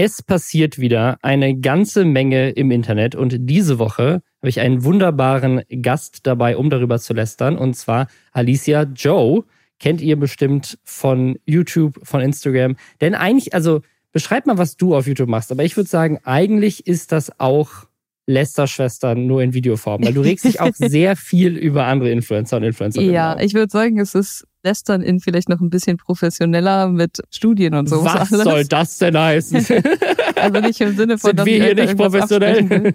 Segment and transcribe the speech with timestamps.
[0.00, 5.62] Es passiert wieder eine ganze Menge im Internet und diese Woche habe ich einen wunderbaren
[5.82, 9.42] Gast dabei, um darüber zu lästern, und zwar Alicia Joe.
[9.80, 12.76] Kennt ihr bestimmt von YouTube, von Instagram.
[13.00, 13.80] Denn eigentlich, also
[14.12, 15.50] beschreib mal, was du auf YouTube machst.
[15.50, 17.87] Aber ich würde sagen, eigentlich ist das auch
[18.28, 22.62] Lester-Schwestern nur in Videoform, weil du regst dich auch sehr viel über andere Influencer und
[22.62, 23.12] Influencerinnen.
[23.12, 23.40] Ja, auf.
[23.40, 27.88] ich würde sagen, es ist Lästern in vielleicht noch ein bisschen professioneller mit Studien und
[27.88, 28.04] so.
[28.04, 28.44] Was alles.
[28.44, 29.64] soll das denn heißen?
[30.36, 32.92] also nicht im Sinne von, Sind wir hier nicht professionell?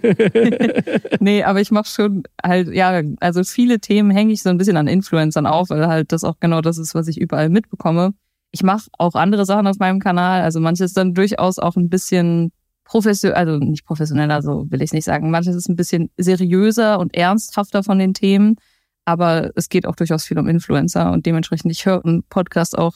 [1.20, 4.76] nee, aber ich mache schon halt, ja, also viele Themen hänge ich so ein bisschen
[4.76, 8.12] an Influencern auf, weil halt das auch genau das ist, was ich überall mitbekomme.
[8.52, 12.52] Ich mache auch andere Sachen auf meinem Kanal, also manches dann durchaus auch ein bisschen
[12.84, 15.30] professionell, also nicht professioneller, so will ich nicht sagen.
[15.30, 18.56] Manches ist ein bisschen seriöser und ernsthafter von den Themen,
[19.04, 22.94] aber es geht auch durchaus viel um Influencer und dementsprechend, ich höre einen Podcast auch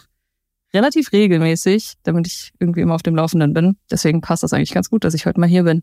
[0.74, 3.77] relativ regelmäßig, damit ich irgendwie immer auf dem Laufenden bin.
[3.91, 5.83] Deswegen passt das eigentlich ganz gut, dass ich heute mal hier bin.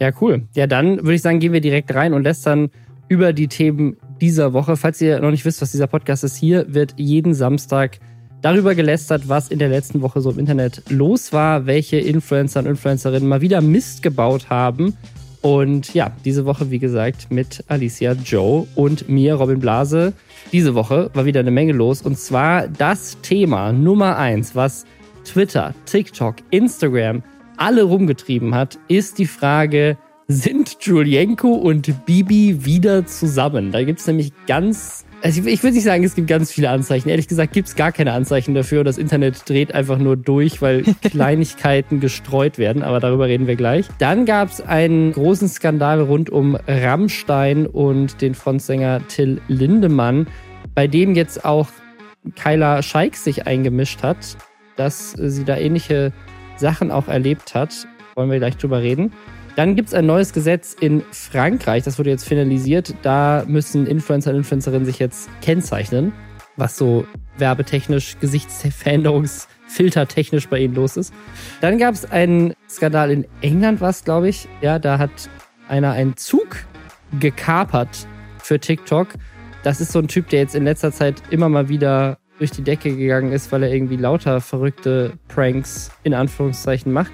[0.00, 0.48] Ja, cool.
[0.54, 2.70] Ja, dann würde ich sagen, gehen wir direkt rein und lästern
[3.08, 4.76] über die Themen dieser Woche.
[4.76, 8.00] Falls ihr noch nicht wisst, was dieser Podcast ist, hier wird jeden Samstag
[8.44, 12.66] darüber gelästert, was in der letzten Woche so im Internet los war, welche Influencer und
[12.66, 14.94] Influencerinnen mal wieder Mist gebaut haben.
[15.40, 20.12] Und ja, diese Woche, wie gesagt, mit Alicia Joe und mir, Robin Blase.
[20.52, 22.02] Diese Woche war wieder eine Menge los.
[22.02, 24.84] Und zwar das Thema Nummer eins, was
[25.24, 27.22] Twitter, TikTok, Instagram
[27.56, 29.96] alle rumgetrieben hat, ist die Frage,
[30.28, 33.72] sind Julienko und Bibi wieder zusammen?
[33.72, 36.68] Da gibt es nämlich ganz also ich, ich würde nicht sagen, es gibt ganz viele
[36.68, 37.08] Anzeichen.
[37.08, 38.84] Ehrlich gesagt gibt es gar keine Anzeichen dafür.
[38.84, 42.82] Das Internet dreht einfach nur durch, weil Kleinigkeiten gestreut werden.
[42.82, 43.86] Aber darüber reden wir gleich.
[43.98, 50.26] Dann gab es einen großen Skandal rund um Rammstein und den Frontsänger Till Lindemann,
[50.74, 51.68] bei dem jetzt auch
[52.36, 54.36] Kyla Scheik sich eingemischt hat,
[54.76, 56.12] dass sie da ähnliche
[56.58, 57.88] Sachen auch erlebt hat.
[58.14, 59.10] Wollen wir gleich drüber reden.
[59.56, 62.94] Dann gibt es ein neues Gesetz in Frankreich, das wurde jetzt finalisiert.
[63.02, 66.12] Da müssen Influencer und Influencerinnen sich jetzt kennzeichnen,
[66.56, 67.06] was so
[67.38, 71.14] werbetechnisch, Gesichtsveränderungsfiltertechnisch bei ihnen los ist.
[71.60, 74.48] Dann gab es einen Skandal in England, was glaube ich.
[74.60, 75.30] Ja, da hat
[75.68, 76.64] einer einen Zug
[77.20, 79.06] gekapert für TikTok.
[79.62, 82.62] Das ist so ein Typ, der jetzt in letzter Zeit immer mal wieder durch die
[82.62, 87.12] Decke gegangen ist, weil er irgendwie lauter verrückte Pranks in Anführungszeichen macht.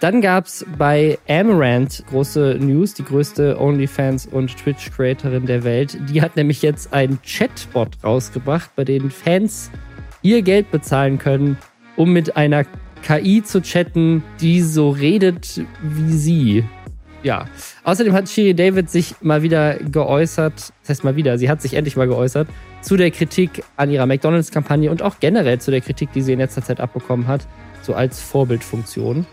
[0.00, 5.96] Dann gab es bei Amaranth große News, die größte OnlyFans- und Twitch-Creatorin der Welt.
[6.10, 9.70] Die hat nämlich jetzt einen Chatbot rausgebracht, bei dem Fans
[10.20, 11.56] ihr Geld bezahlen können,
[11.96, 12.64] um mit einer
[13.02, 16.64] KI zu chatten, die so redet wie sie.
[17.22, 17.46] Ja.
[17.84, 21.72] Außerdem hat Shiri David sich mal wieder geäußert, das heißt mal wieder, sie hat sich
[21.72, 22.48] endlich mal geäußert,
[22.82, 26.38] zu der Kritik an ihrer McDonalds-Kampagne und auch generell zu der Kritik, die sie in
[26.38, 27.46] letzter Zeit abbekommen hat,
[27.82, 29.26] so als Vorbildfunktion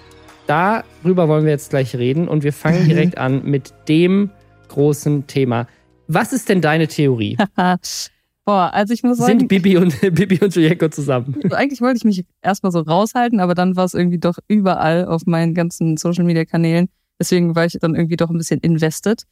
[0.47, 4.29] darüber wollen wir jetzt gleich reden und wir fangen direkt an mit dem
[4.69, 5.67] großen Thema.
[6.07, 7.37] Was ist denn deine Theorie?
[8.45, 9.39] Boah, also ich muss sagen.
[9.39, 11.39] Sind Bibi und, Bibi und Julienko zusammen?
[11.43, 15.05] Also eigentlich wollte ich mich erstmal so raushalten, aber dann war es irgendwie doch überall
[15.05, 16.89] auf meinen ganzen Social Media Kanälen.
[17.19, 19.23] Deswegen war ich dann irgendwie doch ein bisschen invested.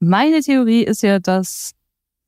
[0.00, 1.72] Meine Theorie ist ja, dass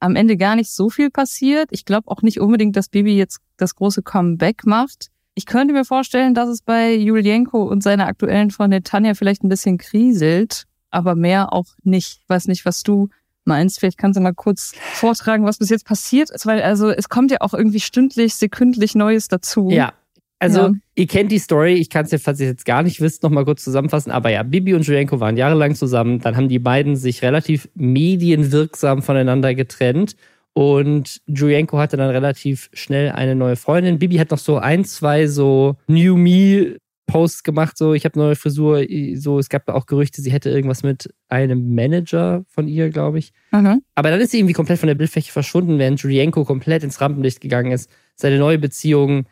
[0.01, 1.69] am Ende gar nicht so viel passiert.
[1.73, 5.09] Ich glaube auch nicht unbedingt, dass Bibi jetzt das große Comeback macht.
[5.39, 9.49] Ich könnte mir vorstellen, dass es bei Julienko und seiner aktuellen Freundin Tanja vielleicht ein
[9.49, 12.23] bisschen kriselt, aber mehr auch nicht.
[12.23, 13.09] Ich weiß nicht, was du
[13.45, 13.79] meinst.
[13.79, 17.31] Vielleicht kannst du mal kurz vortragen, was bis jetzt passiert ist, weil also es kommt
[17.31, 19.71] ja auch irgendwie stündlich, sekündlich Neues dazu.
[19.71, 19.93] Ja.
[20.41, 20.73] Also, ja.
[20.97, 23.45] ihr kennt die Story, ich kann es ja, falls ihr jetzt gar nicht wisst, nochmal
[23.45, 24.11] kurz zusammenfassen.
[24.11, 26.19] Aber ja, Bibi und Julienko waren jahrelang zusammen.
[26.19, 30.17] Dann haben die beiden sich relativ medienwirksam voneinander getrennt.
[30.59, 34.01] Und Julienko hatte dann relativ schnell eine neue Freundin.
[34.01, 38.35] Bibi hat noch so ein, zwei so New Me Posts gemacht, so ich habe neue
[38.35, 43.21] Frisur, so es gab auch Gerüchte, sie hätte irgendwas mit einem Manager von ihr, glaube
[43.21, 43.33] ich.
[43.53, 43.83] Mhm.
[43.95, 47.41] Aber dann ist sie irgendwie komplett von der Bildfläche verschwunden, während Julienko komplett ins Rampenlicht
[47.41, 47.89] gegangen ist.
[48.17, 49.27] Seine neue Beziehung,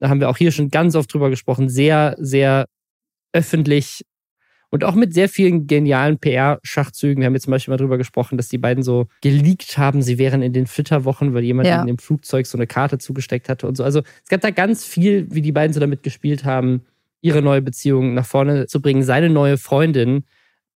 [0.00, 2.66] da haben wir auch hier schon ganz oft drüber gesprochen, sehr, sehr
[3.32, 4.04] öffentlich
[4.70, 7.20] und auch mit sehr vielen genialen PR-Schachzügen.
[7.20, 10.18] Wir haben jetzt zum Beispiel mal drüber gesprochen, dass die beiden so geleakt haben, sie
[10.18, 11.80] wären in den Flitterwochen, weil jemand ja.
[11.80, 13.84] in dem Flugzeug so eine Karte zugesteckt hatte und so.
[13.84, 16.82] Also es gab da ganz viel, wie die beiden so damit gespielt haben,
[17.20, 19.02] ihre neue Beziehung nach vorne zu bringen.
[19.02, 20.24] Seine neue Freundin,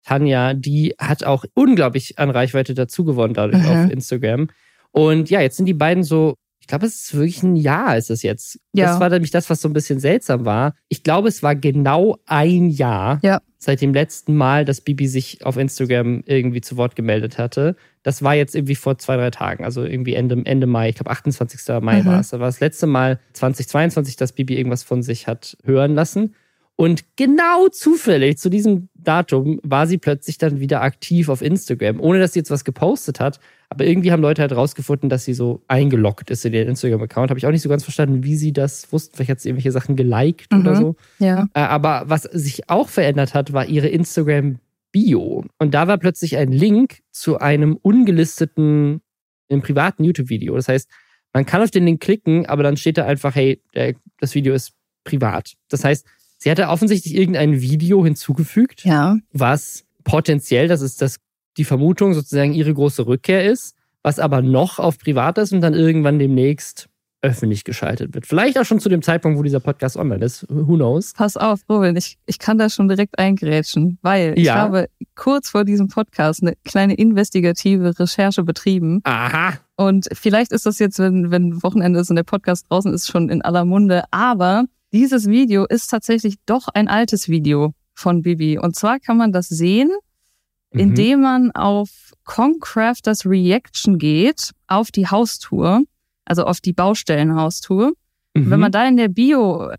[0.04, 3.68] Tanja, die hat auch unglaublich an Reichweite dazu gewonnen dadurch mhm.
[3.68, 4.48] auf Instagram.
[4.90, 8.08] Und ja, jetzt sind die beiden so ich glaube, es ist wirklich ein Jahr, ist
[8.08, 8.60] es jetzt.
[8.72, 8.86] Ja.
[8.86, 10.74] Das war nämlich das, was so ein bisschen seltsam war.
[10.88, 13.40] Ich glaube, es war genau ein Jahr ja.
[13.58, 17.74] seit dem letzten Mal, dass Bibi sich auf Instagram irgendwie zu Wort gemeldet hatte.
[18.04, 21.10] Das war jetzt irgendwie vor zwei, drei Tagen, also irgendwie Ende, Ende Mai, ich glaube
[21.10, 21.80] 28.
[21.80, 22.06] Mai mhm.
[22.06, 22.30] war es.
[22.30, 26.36] Das war das letzte Mal 2022, dass Bibi irgendwas von sich hat hören lassen.
[26.76, 32.20] Und genau zufällig zu diesem Datum war sie plötzlich dann wieder aktiv auf Instagram, ohne
[32.20, 33.40] dass sie jetzt was gepostet hat.
[33.72, 37.30] Aber irgendwie haben Leute halt rausgefunden, dass sie so eingeloggt ist in ihren Instagram-Account.
[37.30, 39.16] Habe ich auch nicht so ganz verstanden, wie sie das wussten.
[39.16, 40.60] Vielleicht hat sie irgendwelche Sachen geliked Mhm.
[40.60, 40.96] oder so.
[41.18, 41.48] Ja.
[41.54, 45.44] Äh, Aber was sich auch verändert hat, war ihre Instagram-Bio.
[45.58, 49.00] Und da war plötzlich ein Link zu einem ungelisteten,
[49.50, 50.54] einem privaten YouTube-Video.
[50.56, 50.88] Das heißt,
[51.32, 53.60] man kann auf den Link klicken, aber dann steht da einfach, hey,
[54.20, 54.72] das Video ist
[55.04, 55.54] privat.
[55.70, 56.06] Das heißt,
[56.38, 59.16] sie hatte offensichtlich irgendein Video hinzugefügt, Ja.
[59.32, 61.18] was potenziell, das ist das,
[61.56, 65.74] die Vermutung, sozusagen ihre große Rückkehr ist, was aber noch auf privat ist und dann
[65.74, 66.88] irgendwann demnächst
[67.24, 68.26] öffentlich geschaltet wird.
[68.26, 70.44] Vielleicht auch schon zu dem Zeitpunkt, wo dieser Podcast online ist.
[70.48, 71.12] Who knows?
[71.12, 74.56] Pass auf, Robin, ich, ich kann da schon direkt eingrätschen, weil ich Ja.
[74.56, 79.02] habe kurz vor diesem Podcast eine kleine investigative Recherche betrieben.
[79.04, 79.52] Aha.
[79.76, 83.28] Und vielleicht ist das jetzt, wenn, wenn Wochenende ist und der Podcast draußen ist, schon
[83.28, 84.02] in aller Munde.
[84.10, 88.58] Aber dieses Video ist tatsächlich doch ein altes Video von Bibi.
[88.58, 89.90] Und zwar kann man das sehen,
[90.72, 90.80] Mhm.
[90.80, 95.82] indem man auf Concrafters Reaction geht, auf die Haustour,
[96.24, 97.92] also auf die Baustellenhaustour.
[98.34, 98.50] Mhm.
[98.50, 99.72] Wenn man da in der Bio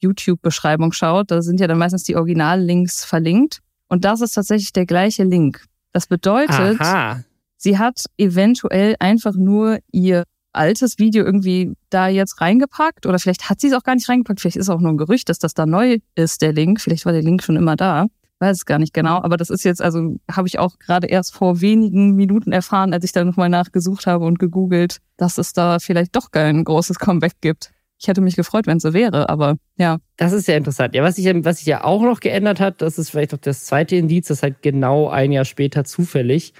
[0.00, 3.60] YouTube-Beschreibung schaut, da sind ja dann meistens die Originallinks verlinkt.
[3.88, 5.64] Und das ist tatsächlich der gleiche Link.
[5.92, 7.24] Das bedeutet, Aha.
[7.56, 13.60] sie hat eventuell einfach nur ihr altes Video irgendwie da jetzt reingepackt oder vielleicht hat
[13.60, 14.40] sie es auch gar nicht reingepackt.
[14.40, 16.80] Vielleicht ist auch nur ein Gerücht, dass das da neu ist, der Link.
[16.80, 18.06] Vielleicht war der Link schon immer da.
[18.40, 19.16] Weiß es gar nicht genau.
[19.22, 23.04] Aber das ist jetzt, also habe ich auch gerade erst vor wenigen Minuten erfahren, als
[23.04, 26.98] ich da nochmal nachgesucht habe und gegoogelt, dass es da vielleicht doch gar ein großes
[26.98, 27.72] Comeback gibt.
[28.00, 29.98] Ich hätte mich gefreut, wenn es so wäre, aber ja.
[30.16, 30.94] Das ist ja interessant.
[30.94, 33.64] Ja, was sich, was sich ja auch noch geändert hat, das ist vielleicht auch das
[33.64, 36.54] zweite Indiz, das halt genau ein Jahr später zufällig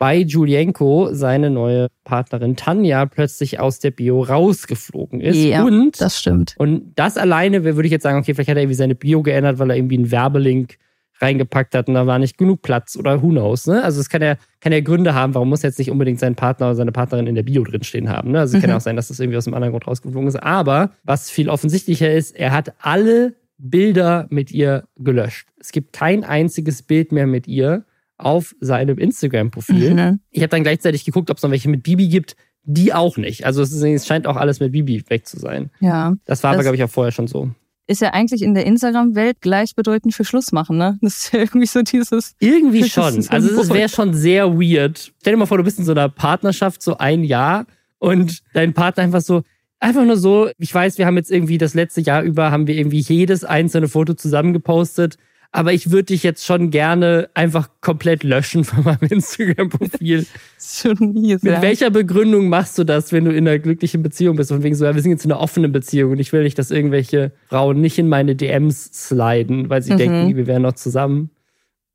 [0.00, 5.36] bei Julienko seine neue Partnerin Tanja plötzlich aus der Bio rausgeflogen ist.
[5.36, 6.54] Ja, und, Das stimmt.
[6.58, 9.58] und das alleine würde ich jetzt sagen, okay, vielleicht hat er irgendwie seine Bio geändert,
[9.58, 10.78] weil er irgendwie einen Werbelink
[11.20, 13.82] reingepackt hat und da war nicht genug Platz oder who knows, ne?
[13.84, 16.66] Also es kann ja, kann ja Gründe haben, warum muss jetzt nicht unbedingt sein Partner
[16.66, 18.40] oder seine Partnerin in der Bio drinstehen haben, ne?
[18.40, 18.72] Also es kann Mhm.
[18.72, 20.36] ja auch sein, dass das irgendwie aus dem anderen Grund rausgeflogen ist.
[20.42, 25.46] Aber was viel offensichtlicher ist, er hat alle Bilder mit ihr gelöscht.
[25.58, 27.84] Es gibt kein einziges Bild mehr mit ihr
[28.16, 29.94] auf seinem Instagram-Profil.
[29.94, 30.20] Mhm.
[30.30, 32.36] Ich habe dann gleichzeitig geguckt, ob es noch welche mit Bibi gibt.
[32.64, 33.46] Die auch nicht.
[33.46, 35.70] Also es, ist, es scheint auch alles mit Bibi weg zu sein.
[35.80, 36.14] Ja.
[36.26, 37.50] Das war aber, Das- glaube ich, auch vorher schon so.
[37.90, 40.96] Ist ja eigentlich in der Instagram-Welt gleichbedeutend für Schluss machen, ne?
[41.02, 43.26] Das ist ja irgendwie so dieses, Irgendwie schon.
[43.30, 45.12] Also es wäre schon sehr weird.
[45.20, 47.66] Stell dir mal vor, du bist in so einer Partnerschaft so ein Jahr
[47.98, 49.42] und dein Partner einfach so,
[49.80, 52.76] einfach nur so, ich weiß, wir haben jetzt irgendwie das letzte Jahr über, haben wir
[52.76, 55.16] irgendwie jedes einzelne Foto zusammengepostet,
[55.52, 60.26] aber ich würde dich jetzt schon gerne einfach komplett löschen von meinem Instagram-Profil.
[60.60, 61.62] schon mies, Mit ja.
[61.62, 64.52] welcher Begründung machst du das, wenn du in einer glücklichen Beziehung bist?
[64.52, 66.58] Und wegen so, ja, wir sind jetzt in einer offenen Beziehung und ich will nicht,
[66.58, 69.98] dass irgendwelche Frauen nicht in meine DMs sliden, weil sie Mhm.
[69.98, 71.30] denken, wir wären noch zusammen.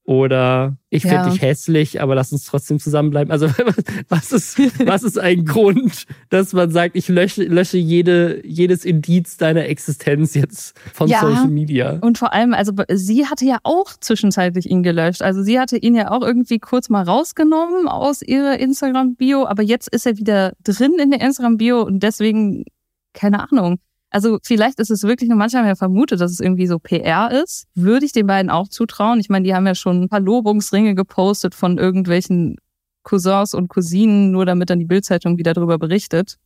[0.07, 1.29] Oder ich finde Ja.
[1.29, 3.31] dich hässlich, aber lass uns trotzdem zusammenbleiben.
[3.31, 3.47] Also
[4.07, 9.37] was ist, was ist ein Grund, dass man sagt, ich lösche, lösche jede, jedes Indiz
[9.37, 11.21] deiner Existenz jetzt von Ja.
[11.21, 11.97] Social Media?
[12.01, 15.23] Und vor allem, also sie hatte ja auch zwischenzeitlich ihn gelöscht.
[15.23, 19.89] Also sie hatte ihn ja auch irgendwie kurz mal rausgenommen aus ihrer Instagram-Bio, aber jetzt
[19.89, 22.63] ist er wieder drin in der Instagram-Bio und deswegen,
[23.13, 23.79] keine Ahnung.
[24.15, 27.31] Also vielleicht ist es wirklich nur manchmal haben wir vermutet, dass es irgendwie so PR
[27.43, 27.67] ist.
[27.75, 29.19] Würde ich den beiden auch zutrauen.
[29.19, 32.55] Ich meine, die haben ja schon ein paar Lobungsringe gepostet von irgendwelchen
[33.03, 36.37] Cousins und Cousinen, nur damit dann die Bildzeitung wieder darüber berichtet.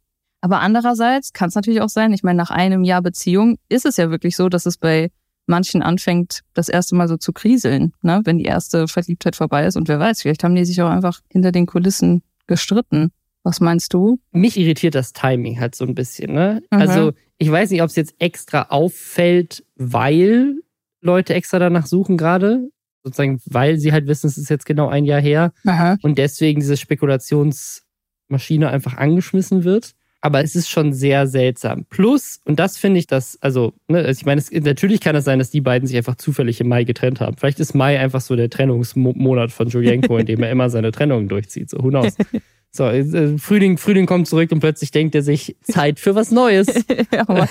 [0.42, 3.98] Aber andererseits kann es natürlich auch sein, ich meine, nach einem Jahr Beziehung ist es
[3.98, 5.12] ja wirklich so, dass es bei
[5.46, 8.22] manchen anfängt, das erste Mal so zu kriseln, ne?
[8.24, 9.78] wenn die erste Verliebtheit vorbei ist.
[9.78, 13.12] Und wer weiß, vielleicht haben die sich auch einfach hinter den Kulissen gestritten.
[13.44, 14.20] Was meinst du?
[14.32, 16.34] mich irritiert das Timing halt so ein bisschen.
[16.34, 16.64] Ne?
[16.72, 16.80] Mhm.
[16.80, 20.62] Also ich weiß nicht, ob es jetzt extra auffällt, weil
[21.02, 22.70] Leute extra danach suchen gerade.
[23.02, 25.98] Sozusagen, weil sie halt wissen, es ist jetzt genau ein Jahr her Aha.
[26.02, 29.94] und deswegen diese Spekulationsmaschine einfach angeschmissen wird.
[30.22, 31.86] Aber es ist schon sehr seltsam.
[31.86, 35.24] Plus, und das finde ich das, also, ne, also ich meine, es, natürlich kann es
[35.24, 37.38] sein, dass die beiden sich einfach zufällig im Mai getrennt haben.
[37.38, 41.30] Vielleicht ist Mai einfach so der Trennungsmonat von Julienko, in dem er immer seine Trennungen
[41.30, 41.70] durchzieht.
[41.70, 42.18] So, who knows?
[42.72, 46.68] So, äh, Frühling, Frühling kommt zurück und plötzlich denkt er sich, Zeit für was Neues.
[47.14, 47.48] ja, Mann,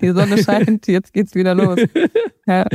[0.00, 1.80] die Sonne scheint, jetzt geht's wieder los.
[2.46, 2.66] Ja.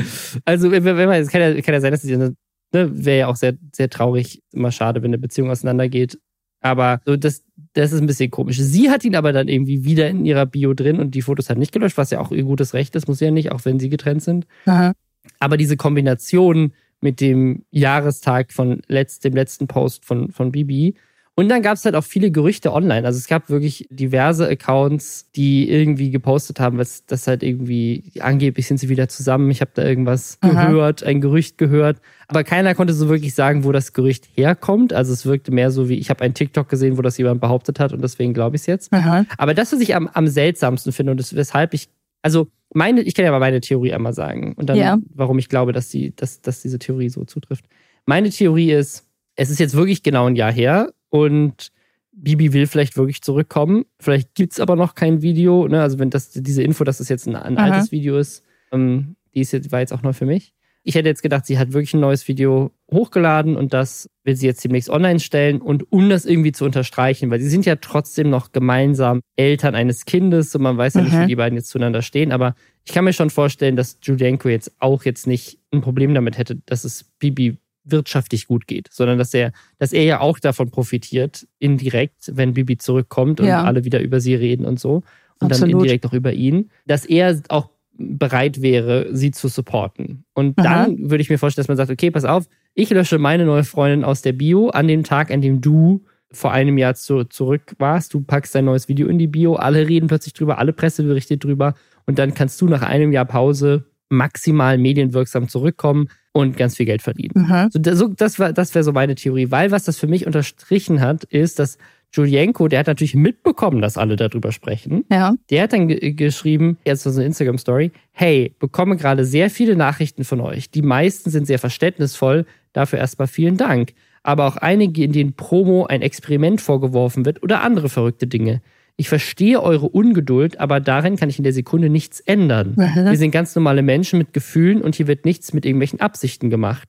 [0.46, 2.36] Also, wenn, man, es kann ja, kann ja sein, dass sie, ne,
[2.72, 6.18] wäre ja auch sehr, sehr traurig, immer schade, wenn eine Beziehung auseinandergeht.
[6.62, 8.58] Aber so, das, das ist ein bisschen komisch.
[8.58, 11.58] Sie hat ihn aber dann irgendwie wieder in ihrer Bio drin und die Fotos hat
[11.58, 13.80] nicht gelöscht, was ja auch ihr gutes Recht ist, muss sie ja nicht, auch wenn
[13.80, 14.48] sie getrennt sind.
[14.66, 14.94] Aha.
[15.40, 20.96] Aber diese Kombination mit dem Jahrestag von letzt, dem letzten Post von, von Bibi
[21.36, 23.08] Und dann gab es halt auch viele Gerüchte online.
[23.08, 28.68] Also es gab wirklich diverse Accounts, die irgendwie gepostet haben, was das halt irgendwie angeblich
[28.68, 29.50] sind sie wieder zusammen.
[29.50, 30.68] Ich habe da irgendwas Aha.
[30.68, 34.94] gehört, ein Gerücht gehört, aber keiner konnte so wirklich sagen, wo das Gerücht herkommt.
[34.94, 37.80] Also es wirkte mehr so wie ich habe einen TikTok gesehen, wo das jemand behauptet
[37.80, 38.94] hat und deswegen glaube ich es jetzt.
[38.94, 39.26] Aha.
[39.40, 41.90] Aber das, was ich am, am seltsamsten finde und das, weshalb ich
[42.22, 44.98] also meine, ich kann ja mal meine Theorie einmal sagen und dann, ja.
[45.14, 47.66] warum ich glaube, dass, die, dass, dass diese Theorie so zutrifft.
[48.06, 51.72] Meine Theorie ist, es ist jetzt wirklich genau ein Jahr her und
[52.12, 53.86] Bibi will vielleicht wirklich zurückkommen.
[54.00, 55.68] Vielleicht gibt es aber noch kein Video.
[55.68, 55.80] Ne?
[55.80, 59.16] Also wenn das diese Info, dass es das jetzt ein, ein altes Video ist, ähm,
[59.36, 60.56] die ist jetzt, war jetzt auch neu für mich.
[60.82, 64.48] Ich hätte jetzt gedacht, sie hat wirklich ein neues Video hochgeladen und das will sie
[64.48, 65.62] jetzt demnächst online stellen.
[65.62, 70.06] Und um das irgendwie zu unterstreichen, weil sie sind ja trotzdem noch gemeinsam Eltern eines
[70.06, 72.32] Kindes und man weiß ja nicht, wie die beiden jetzt zueinander stehen.
[72.32, 72.56] Aber
[72.86, 76.56] ich kann mir schon vorstellen, dass Judenko jetzt auch jetzt nicht ein Problem damit hätte,
[76.66, 81.48] dass es Bibi wirtschaftlich gut geht, sondern dass er, dass er ja auch davon profitiert,
[81.60, 83.64] indirekt, wenn Bibi zurückkommt und ja.
[83.64, 85.04] alle wieder über sie reden und so.
[85.40, 85.62] Und Absolut.
[85.62, 90.26] dann indirekt auch über ihn, dass er auch bereit wäre, sie zu supporten.
[90.34, 90.86] Und Aha.
[90.86, 93.64] dann würde ich mir vorstellen, dass man sagt, okay, pass auf, ich lösche meine neue
[93.64, 97.76] Freundin aus der Bio an dem Tag, an dem du vor einem Jahr zu, zurück
[97.78, 98.14] warst.
[98.14, 101.44] Du packst dein neues Video in die Bio, alle reden plötzlich drüber, alle Presse berichtet
[101.44, 101.76] drüber
[102.06, 107.02] und dann kannst du nach einem Jahr Pause maximal medienwirksam zurückkommen und ganz viel Geld
[107.02, 107.48] verdienen.
[107.48, 107.70] Mhm.
[107.72, 111.00] So, das, das, war, das wäre so meine Theorie, weil was das für mich unterstrichen
[111.00, 111.78] hat, ist, dass
[112.12, 115.04] Julienko, der hat natürlich mitbekommen, dass alle darüber sprechen.
[115.12, 115.34] Ja.
[115.50, 120.40] Der hat dann geschrieben, jetzt so eine Instagram-Story, hey, bekomme gerade sehr viele Nachrichten von
[120.42, 120.70] euch.
[120.70, 122.46] Die meisten sind sehr verständnisvoll.
[122.72, 123.94] Dafür erstmal vielen Dank.
[124.22, 128.62] Aber auch einige, in denen Promo ein Experiment vorgeworfen wird oder andere verrückte Dinge.
[128.96, 132.76] Ich verstehe eure Ungeduld, aber darin kann ich in der Sekunde nichts ändern.
[132.78, 136.88] Wir sind ganz normale Menschen mit Gefühlen und hier wird nichts mit irgendwelchen Absichten gemacht.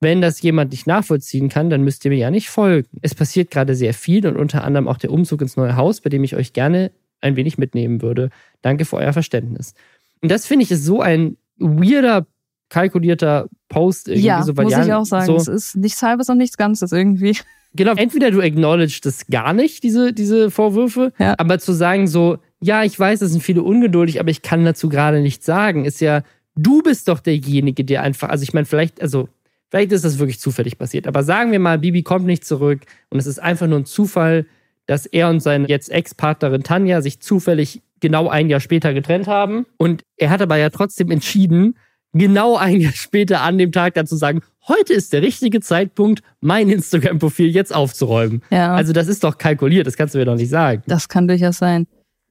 [0.00, 2.88] Wenn das jemand nicht nachvollziehen kann, dann müsst ihr mir ja nicht folgen.
[3.02, 6.10] Es passiert gerade sehr viel und unter anderem auch der Umzug ins neue Haus, bei
[6.10, 8.30] dem ich euch gerne ein wenig mitnehmen würde.
[8.62, 9.74] Danke für euer Verständnis.
[10.20, 12.26] Und das finde ich ist so ein weirder,
[12.68, 14.26] kalkulierter Post irgendwie.
[14.26, 15.26] Ja, so, muss ich auch sagen.
[15.26, 17.36] So, es ist nichts Halbes und nichts Ganzes irgendwie.
[17.74, 21.34] Genau, entweder du acknowledge das gar nicht, diese, diese Vorwürfe, ja.
[21.38, 24.88] aber zu sagen so, ja, ich weiß, es sind viele ungeduldig, aber ich kann dazu
[24.88, 26.22] gerade nichts sagen, ist ja,
[26.54, 29.28] du bist doch derjenige, der einfach, also ich meine, vielleicht, also,
[29.70, 33.18] vielleicht ist das wirklich zufällig passiert, aber sagen wir mal, Bibi kommt nicht zurück und
[33.18, 34.46] es ist einfach nur ein Zufall,
[34.86, 39.64] dass er und seine jetzt Ex-Partnerin Tanja sich zufällig genau ein Jahr später getrennt haben
[39.78, 41.76] und er hat aber ja trotzdem entschieden,
[42.12, 46.22] genau ein Jahr später an dem Tag dann zu sagen, heute ist der richtige Zeitpunkt,
[46.40, 48.42] mein Instagram-Profil jetzt aufzuräumen.
[48.50, 48.74] Ja.
[48.74, 50.82] Also das ist doch kalkuliert, das kannst du mir doch nicht sagen.
[50.86, 51.86] Das kann durchaus sein.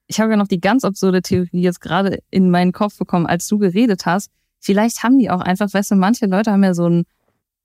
[0.08, 3.48] Ich habe ja noch die ganz absurde Theorie jetzt gerade in meinen Kopf bekommen, als
[3.48, 4.30] du geredet hast.
[4.60, 7.06] Vielleicht haben die auch einfach, weißt du, manche Leute haben ja so ein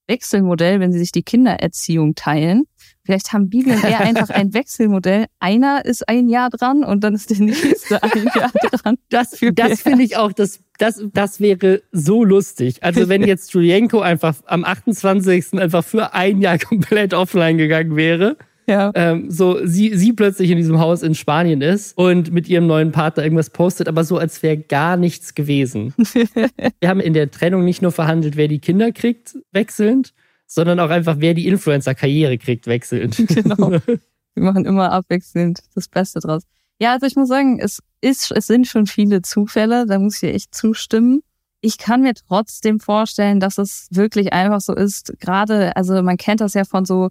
[0.06, 2.64] Wechselmodell, wenn sie sich die Kindererziehung teilen.
[3.06, 5.26] Vielleicht haben Bibi und er einfach ein Wechselmodell.
[5.38, 8.96] Einer ist ein Jahr dran und dann ist der nächste ein Jahr dran.
[9.10, 12.82] Das, das finde ich auch, das, das, das wäre so lustig.
[12.82, 15.54] Also wenn jetzt Julienko einfach am 28.
[15.54, 18.36] einfach für ein Jahr komplett offline gegangen wäre.
[18.68, 18.90] Ja.
[18.96, 22.90] Ähm, so sie, sie plötzlich in diesem Haus in Spanien ist und mit ihrem neuen
[22.90, 25.94] Partner irgendwas postet, aber so als wäre gar nichts gewesen.
[26.80, 30.14] Wir haben in der Trennung nicht nur verhandelt, wer die Kinder kriegt, wechselnd,
[30.46, 33.16] sondern auch einfach, wer die Influencer-Karriere kriegt, wechselnd.
[33.28, 33.70] Genau.
[34.34, 36.42] Wir machen immer abwechselnd das Beste draus.
[36.78, 40.34] Ja, also ich muss sagen, es ist, es sind schon viele Zufälle, da muss ich
[40.34, 41.22] echt zustimmen.
[41.62, 45.14] Ich kann mir trotzdem vorstellen, dass es wirklich einfach so ist.
[45.20, 47.08] Gerade, also man kennt das ja von so,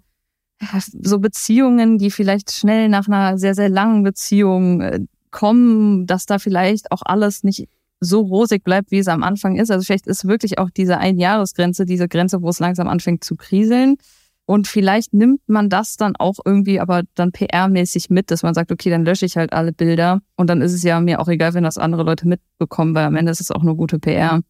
[1.02, 5.00] so Beziehungen, die vielleicht schnell nach einer sehr, sehr langen Beziehung äh,
[5.32, 7.68] kommen, dass da vielleicht auch alles nicht
[8.00, 9.70] so rosig bleibt, wie es am Anfang ist.
[9.70, 13.96] Also vielleicht ist wirklich auch diese Einjahresgrenze, diese Grenze, wo es langsam anfängt zu kriseln.
[14.46, 18.70] Und vielleicht nimmt man das dann auch irgendwie aber dann PR-mäßig mit, dass man sagt,
[18.70, 20.20] okay, dann lösche ich halt alle Bilder.
[20.36, 23.16] Und dann ist es ja mir auch egal, wenn das andere Leute mitbekommen, weil am
[23.16, 24.40] Ende ist es auch nur gute PR.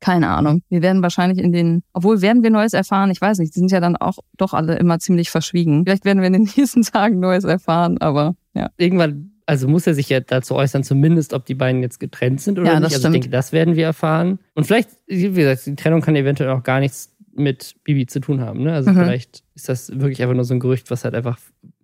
[0.00, 0.62] Keine Ahnung.
[0.68, 3.70] Wir werden wahrscheinlich in den, obwohl werden wir Neues erfahren, ich weiß nicht, die sind
[3.70, 5.84] ja dann auch doch alle immer ziemlich verschwiegen.
[5.84, 8.70] Vielleicht werden wir in den nächsten Tagen Neues erfahren, aber ja.
[8.78, 12.58] Irgendwann also muss er sich ja dazu äußern, zumindest, ob die beiden jetzt getrennt sind
[12.58, 12.94] oder ja, nicht.
[12.94, 14.38] Also ich denke, das werden wir erfahren.
[14.54, 18.40] Und vielleicht, wie gesagt, die Trennung kann eventuell auch gar nichts mit Bibi zu tun
[18.40, 18.62] haben.
[18.62, 18.72] Ne?
[18.72, 18.96] Also mhm.
[18.96, 21.38] vielleicht ist das wirklich einfach nur so ein Gerücht, was halt einfach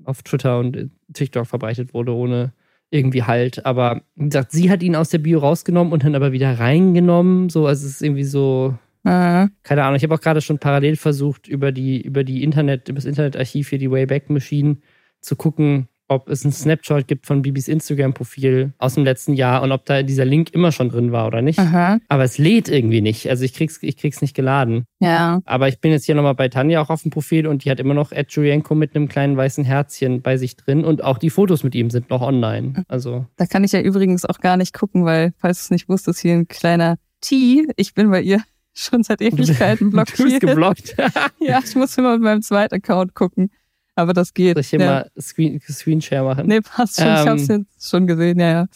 [0.04, 2.52] auf Twitter und TikTok verbreitet wurde, ohne
[2.90, 3.64] irgendwie halt.
[3.66, 7.48] Aber wie gesagt, sie hat ihn aus der Bio rausgenommen und dann aber wieder reingenommen.
[7.48, 8.74] So, also es ist irgendwie so.
[9.04, 9.50] Mhm.
[9.62, 9.96] Keine Ahnung.
[9.96, 13.68] Ich habe auch gerade schon parallel versucht, über die, über die Internet, über das Internetarchiv
[13.68, 14.78] hier, die Wayback Machine,
[15.20, 19.72] zu gucken, ob es einen Snapshot gibt von Bibis Instagram-Profil aus dem letzten Jahr und
[19.72, 21.58] ob da dieser Link immer schon drin war oder nicht.
[21.58, 21.98] Aha.
[22.08, 23.28] Aber es lädt irgendwie nicht.
[23.28, 24.84] Also ich krieg's, ich krieg's nicht geladen.
[25.00, 25.40] Ja.
[25.44, 27.78] Aber ich bin jetzt hier nochmal bei Tanja auch auf dem Profil und die hat
[27.78, 31.30] immer noch Ed Julienko mit einem kleinen weißen Herzchen bei sich drin und auch die
[31.30, 32.84] Fotos mit ihm sind noch online.
[32.88, 33.26] Also.
[33.36, 36.20] Da kann ich ja übrigens auch gar nicht gucken, weil, falls du es nicht wusstest,
[36.20, 37.66] hier ein kleiner T.
[37.76, 38.42] Ich bin bei ihr
[38.74, 40.18] schon seit Ewigkeiten blockiert.
[40.18, 40.96] Du bist geblockt.
[41.40, 43.50] ja, ich muss immer mit meinem zweiten Account gucken.
[43.98, 44.54] Aber das geht.
[44.54, 44.86] Soll ich hier ja.
[44.86, 46.46] mal Screen, Screenshare machen?
[46.46, 47.06] Nee, passt schon.
[47.12, 48.66] ich Ähm, hab's jetzt schon gesehen, ja, ja.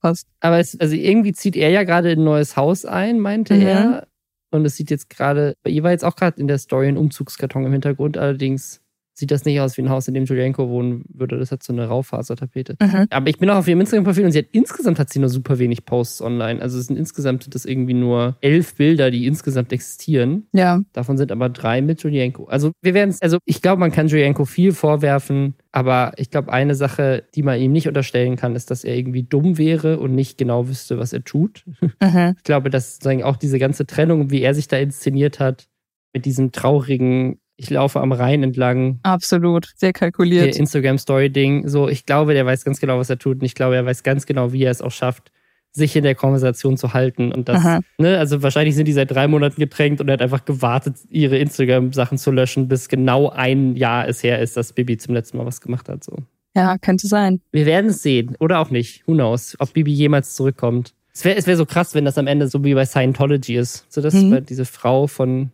[0.00, 0.28] Passt.
[0.38, 3.62] Aber es, also irgendwie zieht er ja gerade in ein neues Haus ein, meinte Mhm.
[3.62, 4.06] er.
[4.52, 6.96] Und es sieht jetzt gerade, bei ihr war jetzt auch gerade in der Story ein
[6.96, 8.16] Umzugskarton im Hintergrund.
[8.16, 8.80] Allerdings
[9.18, 11.38] sieht das nicht aus wie ein Haus, in dem Julienko wohnen würde.
[11.38, 12.76] Das hat so eine Raufasertapete.
[12.80, 13.06] Mhm.
[13.10, 15.58] Aber ich bin auch auf ihrem Instagram-Profil und sie hat insgesamt hat sie nur super
[15.58, 16.62] wenig Posts online.
[16.62, 20.46] Also es sind insgesamt das irgendwie nur elf Bilder, die insgesamt existieren.
[20.52, 20.80] Ja.
[20.92, 22.44] Davon sind aber drei mit Julienko.
[22.44, 26.52] Also wir werden es, also ich glaube, man kann Julienko viel vorwerfen, aber ich glaube,
[26.52, 30.14] eine Sache, die man ihm nicht unterstellen kann, ist, dass er irgendwie dumm wäre und
[30.14, 31.64] nicht genau wüsste, was er tut.
[32.00, 32.34] Mhm.
[32.36, 35.68] Ich glaube, dass auch diese ganze Trennung, wie er sich da inszeniert hat,
[36.12, 39.66] mit diesem traurigen, ich laufe am Rhein entlang, Absolut.
[39.76, 40.56] Sehr der kalkuliert.
[40.56, 43.84] Instagram-Story-Ding, so, ich glaube, der weiß ganz genau, was er tut und ich glaube, er
[43.84, 45.32] weiß ganz genau, wie er es auch schafft,
[45.72, 47.80] sich in der Konversation zu halten und das, Aha.
[47.98, 51.36] ne, also wahrscheinlich sind die seit drei Monaten getränkt und er hat einfach gewartet, ihre
[51.38, 55.44] Instagram-Sachen zu löschen, bis genau ein Jahr es her ist, dass Bibi zum letzten Mal
[55.46, 56.16] was gemacht hat, so.
[56.56, 57.40] Ja, könnte sein.
[57.52, 58.34] Wir werden es sehen.
[58.40, 59.06] Oder auch nicht.
[59.06, 60.94] Who knows, ob Bibi jemals zurückkommt.
[61.14, 63.84] Es wäre es wär so krass, wenn das am Ende so wie bei Scientology ist.
[63.92, 64.44] So das Mhm.
[64.46, 65.50] diese Frau von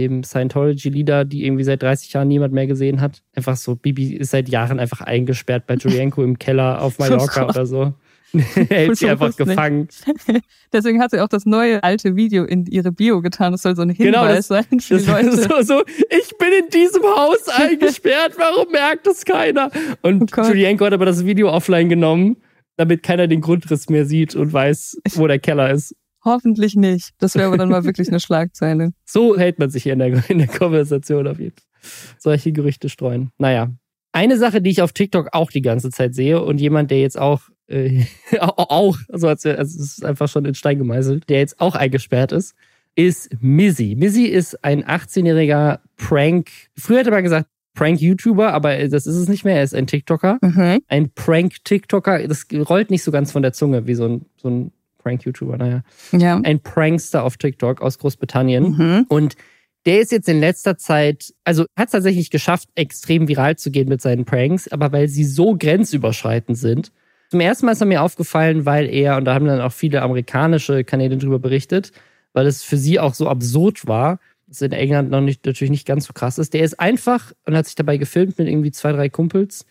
[0.00, 3.22] dem Scientology-Leader, die irgendwie seit 30 Jahren niemand mehr gesehen hat.
[3.34, 7.66] Einfach so, Bibi ist seit Jahren einfach eingesperrt bei Julienko im Keller auf Mallorca oder
[7.66, 7.94] so.
[8.68, 9.88] Hält sie einfach gefangen.
[10.72, 13.50] Deswegen hat sie auch das neue alte Video in ihre Bio getan.
[13.50, 15.28] Das soll so ein Genau, Hinweis das- sein für Das Leute.
[15.30, 19.70] ist so, so, ich bin in diesem Haus eingesperrt, warum merkt es keiner?
[20.02, 20.42] Und Oh.
[20.42, 22.36] Julienko hat aber das Video offline genommen,
[22.76, 25.96] damit keiner den Grundriss mehr sieht und weiß, wo der Keller ist.
[26.24, 27.10] Hoffentlich nicht.
[27.18, 28.92] Das wäre aber dann mal wirklich eine Schlagzeile.
[29.04, 31.90] So hält man sich hier in der, in der Konversation auf jeden Fall.
[32.18, 33.30] Solche Gerüchte streuen.
[33.38, 33.70] Naja.
[34.12, 37.18] Eine Sache, die ich auf TikTok auch die ganze Zeit sehe und jemand, der jetzt
[37.18, 38.04] auch, äh,
[38.40, 42.32] auch, also, als, also es ist einfach schon in Stein gemeißelt, der jetzt auch eingesperrt
[42.32, 42.54] ist,
[42.96, 43.94] ist Mizzy.
[43.96, 49.44] Mizzy ist ein 18-jähriger Prank, früher hätte man gesagt Prank-YouTuber, aber das ist es nicht
[49.44, 50.38] mehr, er ist ein TikToker.
[50.42, 50.80] Mhm.
[50.88, 54.72] Ein Prank-TikToker, das rollt nicht so ganz von der Zunge wie so ein, so ein
[55.02, 55.82] Prank-YouTuber, naja.
[56.12, 56.40] Ja.
[56.42, 58.76] Ein Prankster auf TikTok aus Großbritannien.
[58.76, 59.06] Mhm.
[59.08, 59.34] Und
[59.86, 63.88] der ist jetzt in letzter Zeit, also hat es tatsächlich geschafft, extrem viral zu gehen
[63.88, 66.92] mit seinen Pranks, aber weil sie so grenzüberschreitend sind.
[67.30, 70.02] Zum ersten Mal ist er mir aufgefallen, weil er, und da haben dann auch viele
[70.02, 71.92] amerikanische Kanäle drüber berichtet,
[72.32, 75.86] weil es für sie auch so absurd war, dass in England noch nicht, natürlich nicht
[75.86, 76.54] ganz so krass ist.
[76.54, 79.64] Der ist einfach und hat sich dabei gefilmt mit irgendwie zwei, drei Kumpels,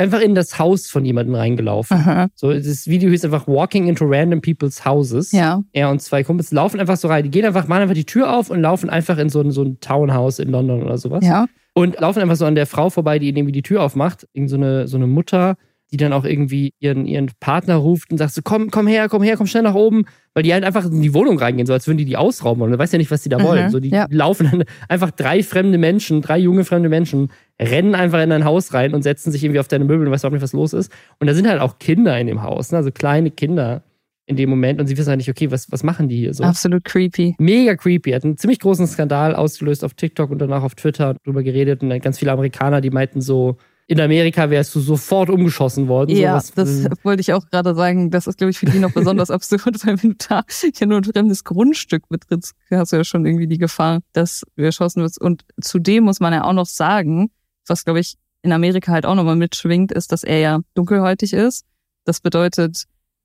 [0.00, 1.96] einfach in das Haus von jemandem reingelaufen.
[1.96, 2.28] Aha.
[2.34, 5.30] So, das Video hieß einfach Walking into Random People's Houses.
[5.32, 5.62] Ja.
[5.72, 7.22] Er und zwei Kumpels laufen einfach so rein.
[7.22, 9.62] Die gehen einfach, machen einfach die Tür auf und laufen einfach in so ein, so
[9.62, 11.24] ein Townhouse in London oder sowas.
[11.24, 11.46] Ja.
[11.74, 14.26] Und laufen einfach so an der Frau vorbei, die irgendwie die Tür aufmacht.
[14.32, 15.56] Irgend so eine, so eine Mutter,
[15.92, 19.22] die dann auch irgendwie ihren, ihren Partner ruft und sagt so, komm, komm her, komm
[19.22, 20.04] her, komm schnell nach oben.
[20.34, 22.62] Weil die halt einfach in die Wohnung reingehen, so als würden die die ausrauben.
[22.62, 23.70] Und du weißt ja nicht, was die da Mhm, wollen.
[23.70, 24.06] So, die ja.
[24.10, 28.72] laufen dann einfach drei fremde Menschen, drei junge fremde Menschen, rennen einfach in dein Haus
[28.72, 30.92] rein und setzen sich irgendwie auf deine Möbel und weißt überhaupt nicht, was los ist.
[31.18, 32.78] Und da sind halt auch Kinder in dem Haus, ne?
[32.78, 33.82] also kleine Kinder
[34.26, 34.80] in dem Moment.
[34.80, 36.44] Und sie wissen halt nicht, okay, was, was machen die hier so?
[36.44, 37.34] Absolut creepy.
[37.38, 38.12] Mega creepy.
[38.12, 41.82] Hat einen ziemlich großen Skandal ausgelöst auf TikTok und danach auf Twitter drüber geredet.
[41.82, 43.56] Und dann ganz viele Amerikaner, die meinten so,
[43.90, 46.14] in Amerika wärst du sofort umgeschossen worden.
[46.14, 48.12] Ja, so, was, das wollte ich auch gerade sagen.
[48.12, 50.44] Das ist, glaube ich, für die noch besonders absurd, weil wenn du da
[50.78, 54.62] ja nur ein fremdes Grundstück betrittst, hast du ja schon irgendwie die Gefahr, dass du
[54.62, 55.20] erschossen wirst.
[55.20, 57.32] Und zudem muss man ja auch noch sagen,
[57.66, 61.64] was, glaube ich, in Amerika halt auch nochmal mitschwingt, ist, dass er ja dunkelhäutig ist.
[62.04, 62.84] Das bedeutet,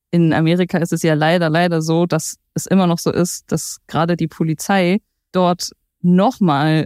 [0.10, 3.82] in Amerika ist es ja leider, leider so, dass es immer noch so ist, dass
[3.86, 4.98] gerade die Polizei
[5.32, 6.86] dort nochmal,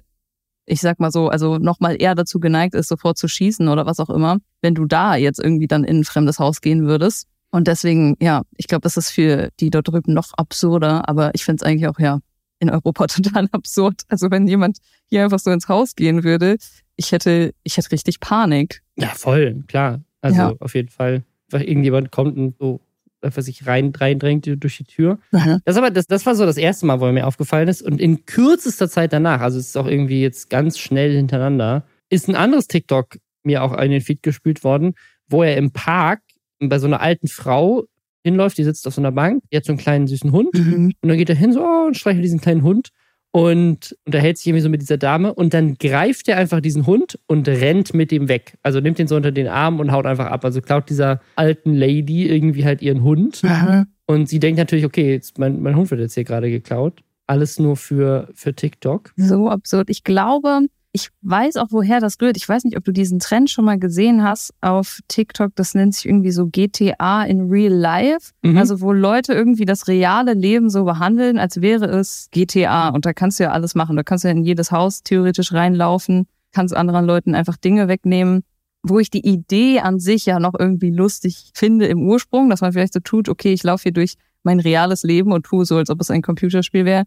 [0.69, 3.99] ich sag mal so, also nochmal eher dazu geneigt ist, sofort zu schießen oder was
[3.99, 7.27] auch immer, wenn du da jetzt irgendwie dann in ein fremdes Haus gehen würdest.
[7.51, 11.43] Und deswegen, ja, ich glaube, das ist für die dort drüben noch absurder, aber ich
[11.45, 12.19] finde es eigentlich auch, ja,
[12.59, 14.01] in Europa total absurd.
[14.07, 14.77] Also wenn jemand
[15.09, 16.57] hier einfach so ins Haus gehen würde,
[16.95, 18.81] ich hätte, ich hätte richtig Panik.
[18.95, 20.01] ja, voll, klar.
[20.21, 20.53] Also Ja.
[20.59, 21.23] auf jeden Fall.
[21.51, 22.79] Irgendjemand kommt und so
[23.21, 25.19] einfach sich rein, reindrängt durch die Tür.
[25.65, 27.81] Das aber, das, das war so das erste Mal, wo er mir aufgefallen ist.
[27.81, 32.27] Und in kürzester Zeit danach, also es ist auch irgendwie jetzt ganz schnell hintereinander, ist
[32.27, 34.93] ein anderes TikTok mir auch in den Feed gespült worden,
[35.27, 36.21] wo er im Park
[36.59, 37.85] bei so einer alten Frau
[38.23, 40.53] hinläuft, die sitzt auf so einer Bank, die hat so einen kleinen süßen Hund.
[40.53, 40.91] Mhm.
[41.01, 42.89] Und dann geht er hin so oh, und streichelt diesen kleinen Hund.
[43.31, 47.19] Und unterhält sich irgendwie so mit dieser Dame und dann greift er einfach diesen Hund
[47.27, 48.57] und rennt mit dem weg.
[48.63, 50.43] Also nimmt ihn so unter den Arm und haut einfach ab.
[50.43, 53.43] Also klaut dieser alten Lady irgendwie halt ihren Hund.
[53.43, 53.85] Mhm.
[54.07, 57.01] Und sie denkt natürlich, okay, jetzt mein, mein Hund wird jetzt hier gerade geklaut.
[57.27, 59.13] Alles nur für, für TikTok.
[59.15, 59.91] So absurd.
[59.91, 60.61] Ich glaube,
[60.91, 62.35] ich weiß auch, woher das rührt.
[62.35, 65.51] Ich weiß nicht, ob du diesen Trend schon mal gesehen hast auf TikTok.
[65.55, 68.31] Das nennt sich irgendwie so GTA in Real Life.
[68.41, 68.57] Mhm.
[68.57, 72.89] Also wo Leute irgendwie das reale Leben so behandeln, als wäre es GTA.
[72.89, 73.95] Und da kannst du ja alles machen.
[73.97, 78.43] Da kannst du ja in jedes Haus theoretisch reinlaufen, kannst anderen Leuten einfach Dinge wegnehmen.
[78.81, 82.71] Wo ich die Idee an sich ja noch irgendwie lustig finde im Ursprung, dass man
[82.71, 85.89] vielleicht so tut, okay, ich laufe hier durch mein reales Leben und tue so, als
[85.89, 87.03] ob es ein Computerspiel wäre.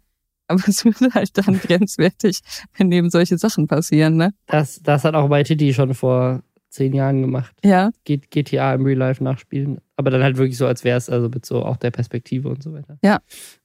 [0.48, 2.40] Aber es wird halt dann grenzwertig,
[2.76, 4.34] wenn eben solche Sachen passieren, ne?
[4.46, 7.54] Das, das hat auch bei Titi schon vor zehn Jahren gemacht.
[7.64, 7.90] Ja.
[8.04, 9.80] GTA im Real Life nachspielen.
[9.96, 12.62] Aber dann halt wirklich so, als wäre es also mit so auch der Perspektive und
[12.62, 12.98] so weiter.
[13.02, 13.20] Ja.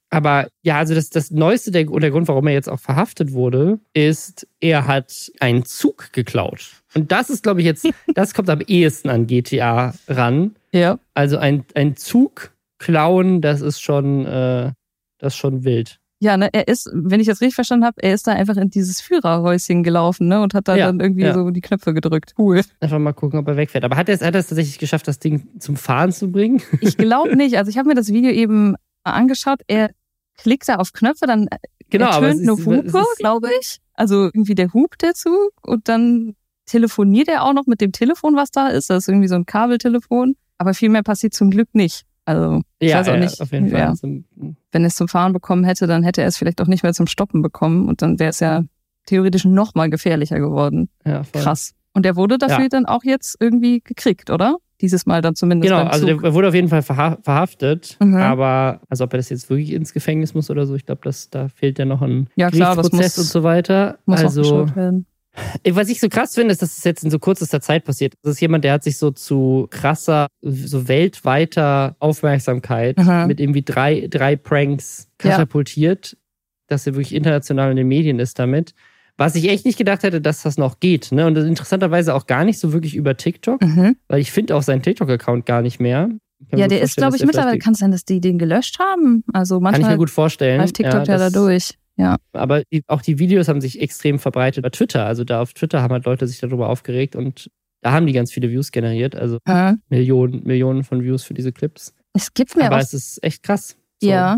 [0.09, 3.33] Aber ja, also das, das Neueste der, und der Grund, warum er jetzt auch verhaftet
[3.33, 6.83] wurde, ist, er hat einen Zug geklaut.
[6.93, 10.55] Und das ist, glaube ich, jetzt, das kommt am ehesten an GTA ran.
[10.71, 10.99] Ja.
[11.13, 14.71] Also ein, ein Zug klauen, das ist schon, äh,
[15.17, 15.99] das ist schon wild.
[16.19, 18.69] Ja, ne, er ist, wenn ich das richtig verstanden habe, er ist da einfach in
[18.69, 21.34] dieses Führerhäuschen gelaufen, ne, und hat da Ja, dann irgendwie ja.
[21.34, 22.34] so die Knöpfe gedrückt.
[22.38, 22.62] Cool.
[22.80, 23.84] Einfach mal gucken, ob er wegfährt.
[23.84, 26.62] Aber hat er es hat tatsächlich geschafft, das Ding zum Fahren zu bringen?
[26.82, 27.58] Ich glaube nicht.
[27.58, 29.62] Also ich habe mir das Video eben angeschaut.
[29.67, 29.91] Er
[30.38, 31.47] klickt da auf Knöpfe, dann
[31.89, 33.80] Genau, aber ertönt eine Hupe, glaube ich.
[33.93, 38.36] Also irgendwie der hupt der Zug und dann telefoniert er auch noch mit dem Telefon,
[38.36, 38.89] was da ist.
[38.89, 40.36] Das ist irgendwie so ein Kabeltelefon.
[40.58, 42.03] Aber viel mehr passiert zum Glück nicht.
[42.27, 43.41] Also ich ja, weiß auch ja, nicht.
[43.41, 43.79] auf jeden Fall.
[43.79, 43.95] Ja.
[43.95, 46.83] So, wenn er es zum Fahren bekommen hätte, dann hätte er es vielleicht auch nicht
[46.83, 48.63] mehr zum Stoppen bekommen und dann wäre es ja
[49.05, 50.89] theoretisch noch mal gefährlicher geworden.
[51.05, 51.41] ja, voll.
[51.41, 51.73] Krass.
[51.93, 54.57] Und der wurde dafür dann auch jetzt irgendwie gekriegt, oder?
[54.81, 58.17] Dieses Mal dann zumindest Genau, also der wurde auf jeden Fall verha verhaftet, Mhm.
[58.17, 61.47] aber also ob er das jetzt wirklich ins Gefängnis muss oder so, ich glaube, da
[61.47, 63.97] fehlt ja noch ein Ja, klar, Gerichtsprozess muss- und so weiter.
[64.05, 65.05] Muss auch also geschaut werden.
[65.71, 68.13] Was ich so krass finde, ist, dass es jetzt in so kürzester Zeit passiert.
[68.23, 73.28] Das ist jemand, der hat sich so zu krasser, so weltweiter Aufmerksamkeit Mhm.
[73.28, 75.32] mit irgendwie drei, drei Pranks Ja.
[75.32, 76.17] katapultiert,
[76.67, 78.73] dass er wirklich international in den Medien ist damit.
[79.19, 81.12] Was ich echt nicht gedacht hätte, dass das noch geht.
[81.12, 81.26] Ne?
[81.26, 83.95] Und das interessanterweise auch gar nicht so wirklich über TikTok, Mhm.
[84.08, 86.10] weil ich finde auch seinen TikTok-Account gar nicht mehr.
[86.56, 89.23] Ja, der ist, glaube ich, mittlerweile, kann es sein, dass die den gelöscht haben.
[89.34, 90.62] Also Kann ich manchmal mir gut vorstellen.
[90.62, 91.73] läuft TikTok ja, da das- durch.
[91.97, 92.17] Ja.
[92.31, 95.05] Aber die, auch die Videos haben sich extrem verbreitet bei Twitter.
[95.05, 97.49] Also da auf Twitter haben halt Leute sich darüber aufgeregt und
[97.81, 99.15] da haben die ganz viele Views generiert.
[99.15, 99.73] Also Hä?
[99.89, 101.93] Millionen, Millionen von Views für diese Clips.
[102.13, 103.77] Es gibt mir Aber es ist echt krass.
[104.01, 104.38] So, Ja.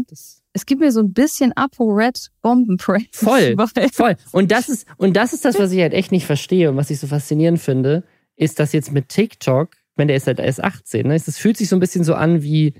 [0.51, 3.19] Es gibt mir so ein bisschen ApoRed Bombenpranks.
[3.19, 3.55] Voll.
[3.93, 4.15] Voll.
[4.31, 6.89] Und das ist, und das ist das, was ich halt echt nicht verstehe und was
[6.89, 8.03] ich so faszinierend finde,
[8.35, 11.69] ist, dass jetzt mit TikTok, wenn der ist halt erst 18, ne, es fühlt sich
[11.69, 12.73] so ein bisschen so an, wie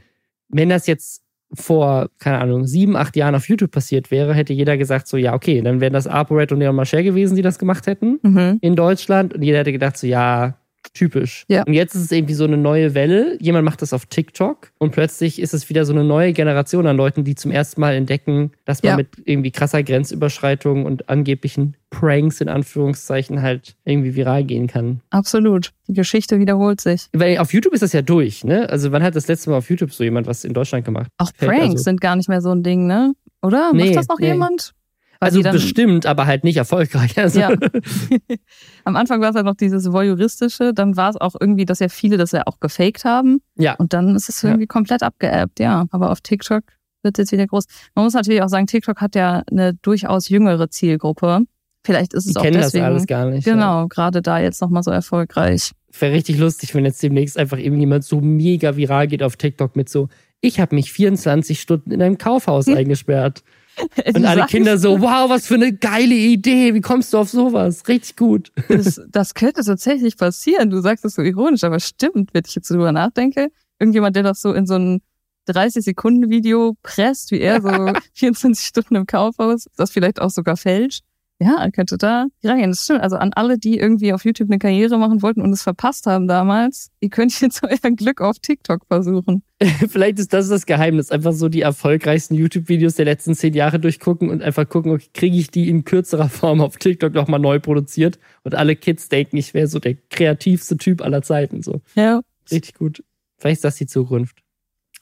[0.48, 1.22] wenn das jetzt
[1.54, 5.34] vor, keine Ahnung, sieben, acht Jahren auf YouTube passiert wäre, hätte jeder gesagt, so, ja,
[5.34, 8.20] okay, dann wären das ApoRed und Leon Marcher gewesen, die das gemacht hätten.
[8.22, 8.60] Mhm.
[8.62, 10.56] in Deutschland und jeder hätte gedacht, so ja,
[10.94, 11.46] typisch.
[11.48, 11.64] Ja.
[11.64, 13.38] Und jetzt ist es irgendwie so eine neue Welle.
[13.42, 16.98] Jemand macht das auf TikTok und plötzlich ist es wieder so eine neue Generation an
[16.98, 18.98] Leuten, die zum ersten Mal entdecken, dass man Ja.
[18.98, 25.02] mit irgendwie krasser Grenzüberschreitung und angeblichen Pranks in Anführungszeichen halt irgendwie viral gehen kann.
[25.10, 25.72] Absolut.
[25.88, 27.08] Die Geschichte wiederholt sich.
[27.14, 28.70] Weil auf YouTube ist das ja durch, ne?
[28.70, 31.12] Also wann hat das letzte Mal auf YouTube so jemand was in Deutschland gemacht?
[31.18, 33.14] Auch Pranks also- sind gar nicht mehr so ein Ding, ne?
[33.42, 33.72] Oder?
[33.74, 34.28] Nee, Macht das noch nee.
[34.28, 34.74] jemand?
[35.22, 37.18] Also bestimmt, aber halt nicht erfolgreich.
[37.18, 37.50] Also, Ja.
[38.86, 41.90] Am Anfang war es halt noch dieses Voyeuristische, dann war es auch irgendwie, dass ja
[41.90, 43.42] viele das ja auch gefaked haben.
[43.58, 43.76] ja.
[43.76, 44.50] Und dann ist es Ja.
[44.50, 45.86] irgendwie komplett abgeappt, ja.
[45.92, 46.64] Aber auf TikTok
[47.04, 47.66] wird es jetzt wieder groß.
[47.96, 51.42] Man muss natürlich auch sagen, TikTok hat ja eine durchaus jüngere Zielgruppe.
[51.86, 52.86] Vielleicht ist es Die auch kennen das deswegen.
[52.86, 53.46] alles gar nicht.
[53.48, 53.54] Ja.
[53.54, 55.72] Genau, gerade da jetzt nochmal so erfolgreich.
[55.98, 59.88] Wäre richtig lustig, wenn jetzt demnächst einfach irgendjemand so mega viral geht auf TikTok mit
[59.90, 60.10] so,
[60.42, 62.76] ich habe mich 24 Stunden in einem Kaufhaus Hm.
[62.78, 63.44] eingesperrt.
[64.16, 67.88] Und alle Kinder so, wow, was für eine geile Idee, wie kommst du auf sowas?
[67.88, 68.52] Richtig gut.
[68.68, 70.70] Das, das könnte tatsächlich passieren.
[70.70, 73.50] Du sagst es so ironisch, aber stimmt, wenn ich jetzt drüber nachdenke.
[73.80, 75.02] Irgendjemand, der das so in so ein
[75.48, 81.04] 30-Sekunden-Video presst, wie er so 24 Stunden im Kaufhaus, das vielleicht auch sogar fälscht.
[81.42, 82.72] Ja, könnte da reingehen.
[82.72, 83.02] Das stimmt.
[83.02, 86.28] Also an alle, die irgendwie auf YouTube eine Karriere machen wollten und es verpasst haben
[86.28, 89.44] damals, ihr könnt jetzt euer Glück auf TikTok versuchen.
[89.90, 94.30] Vielleicht ist das das Geheimnis, einfach so die erfolgreichsten YouTube-Videos der letzten zehn Jahre durchgucken
[94.30, 98.20] und einfach gucken, okay, kriege ich die in kürzerer Form auf TikTok nochmal neu produziert
[98.44, 101.64] und alle Kids denken, ich wäre so der kreativste Typ aller Zeiten.
[101.64, 102.22] So Ja.
[102.52, 103.04] richtig gut.
[103.38, 104.40] Vielleicht ist das die Zukunft.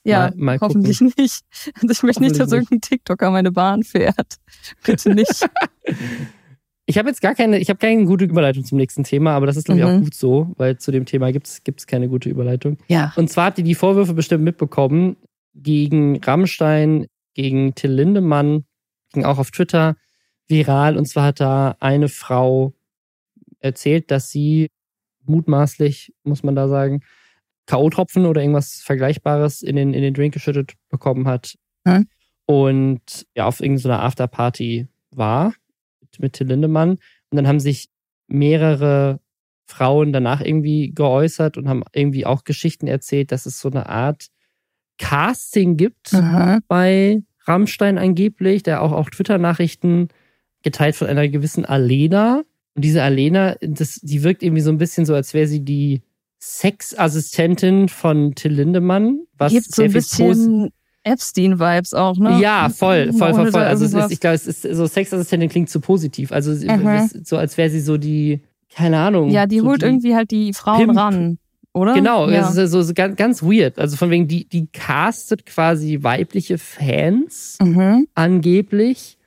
[0.08, 1.41] Ja, Mal- mal hoffentlich nicht.
[1.76, 4.36] Also ich möchte nicht, dass irgendein TikToker meine Bahn fährt.
[4.86, 5.48] Bitte nicht.
[6.86, 9.58] Ich habe jetzt gar keine, ich habe keine gute Überleitung zum nächsten Thema, aber das
[9.58, 10.04] ist, glaube ich, auch Mhm.
[10.04, 12.78] gut so, weil zu dem Thema gibt es keine gute Überleitung.
[12.88, 13.12] Ja.
[13.17, 15.17] Und zwar habt ihr die Vorwürfe bestimmt mitbekommen
[15.54, 18.63] gegen Rammstein, gegen Till Lindemann,
[19.12, 19.98] ging auch auf Twitter,
[20.48, 20.96] viral.
[20.98, 22.74] Und zwar hat da eine Frau
[23.60, 24.70] erzählt, dass sie
[25.26, 27.02] mutmaßlich, muss man da sagen,
[27.68, 31.56] K.O.-Tropfen oder irgendwas Vergleichbares in den, in den Drink geschüttet bekommen hat.
[31.86, 32.08] Hm?
[32.46, 35.54] Und ja, auf irgendeiner Afterparty war
[36.02, 36.92] mit, mit Till Lindemann.
[36.92, 37.90] Und dann haben sich
[38.28, 39.20] mehrere
[39.66, 44.28] Frauen danach irgendwie geäußert und haben irgendwie auch Geschichten erzählt, dass es so eine Art
[44.98, 46.60] Casting gibt Aha.
[46.68, 50.08] bei Rammstein angeblich, der auch auf Twitter-Nachrichten
[50.64, 52.44] geteilt von einer gewissen Alena.
[52.76, 56.02] Und diese Alena, das, die wirkt irgendwie so ein bisschen so, als wäre sie die
[56.39, 59.21] Sexassistentin von Till Lindemann.
[59.38, 60.71] Was Gibt so ein bisschen
[61.04, 62.39] Epstein-Vibes auch, ne?
[62.39, 63.62] Ja, voll, voll, voll, voll.
[63.62, 66.32] Also ist, ich glaube, es ist so Sexassistentin klingt zu positiv.
[66.32, 67.10] Also mhm.
[67.23, 68.41] so, als wäre sie so die,
[68.73, 69.30] keine Ahnung.
[69.30, 70.97] Ja, die so holt die irgendwie halt die Frauen Pimp.
[70.97, 71.38] ran.
[71.73, 71.93] Oder?
[71.93, 72.50] Genau, ja.
[72.50, 73.78] es ist so, so ganz, ganz weird.
[73.78, 78.08] Also von wegen, die, die castet quasi weibliche Fans mhm.
[78.15, 79.17] angeblich,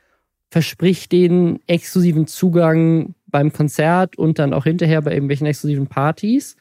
[0.51, 6.57] verspricht denen exklusiven Zugang beim Konzert und dann auch hinterher bei irgendwelchen exklusiven Partys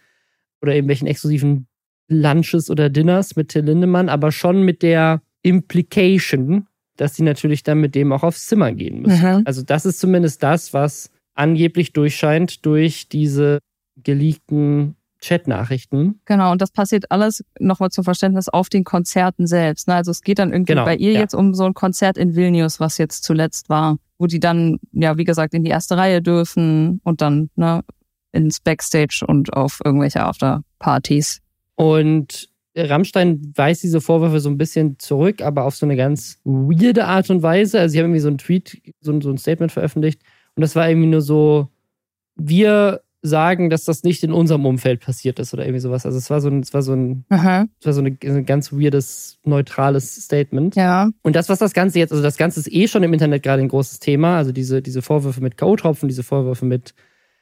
[0.61, 1.67] oder irgendwelchen exklusiven
[2.09, 6.67] Lunches oder Dinners mit Till Lindemann, aber schon mit der Implication,
[6.97, 9.37] dass sie natürlich dann mit dem auch aufs Zimmer gehen müssen.
[9.37, 9.43] Mhm.
[9.45, 13.59] Also das ist zumindest das, was angeblich durchscheint durch diese
[13.95, 16.19] geleakten Chatnachrichten.
[16.25, 19.87] Genau, und das passiert alles nochmal zum Verständnis auf den Konzerten selbst.
[19.87, 19.95] Ne?
[19.95, 21.19] Also es geht dann irgendwie genau, bei ihr ja.
[21.19, 25.17] jetzt um so ein Konzert in Vilnius, was jetzt zuletzt war, wo die dann, ja,
[25.17, 27.83] wie gesagt, in die erste Reihe dürfen und dann ne,
[28.31, 31.41] ins Backstage und auf irgendwelche Afterpartys.
[31.75, 37.05] Und Rammstein weist diese Vorwürfe so ein bisschen zurück, aber auf so eine ganz weirde
[37.05, 37.79] Art und Weise.
[37.79, 40.21] Also sie haben irgendwie so ein Tweet, so, so ein Statement veröffentlicht
[40.55, 41.69] und das war irgendwie nur so,
[42.35, 46.05] wir sagen, dass das nicht in unserem Umfeld passiert ist oder irgendwie sowas.
[46.05, 48.71] Also es war so ein, es war so ein, es war so eine, ein ganz
[48.71, 50.75] weirdes, neutrales Statement.
[50.75, 51.09] Ja.
[51.21, 53.61] Und das, was das Ganze jetzt, also das Ganze ist eh schon im Internet gerade
[53.61, 54.37] ein großes Thema.
[54.37, 56.93] Also diese, diese Vorwürfe mit K.O.-Tropfen, diese Vorwürfe mit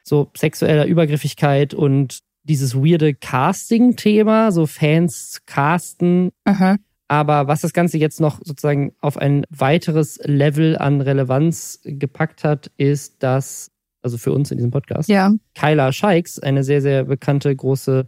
[0.07, 6.31] so sexueller Übergriffigkeit und dieses weirde Casting-Thema, so Fans casten.
[6.45, 6.77] Aha.
[7.09, 12.71] Aber was das Ganze jetzt noch sozusagen auf ein weiteres Level an Relevanz gepackt hat,
[12.77, 15.33] ist, dass, also für uns in diesem Podcast, ja.
[15.55, 18.07] Kyla Scheiks, eine sehr, sehr bekannte große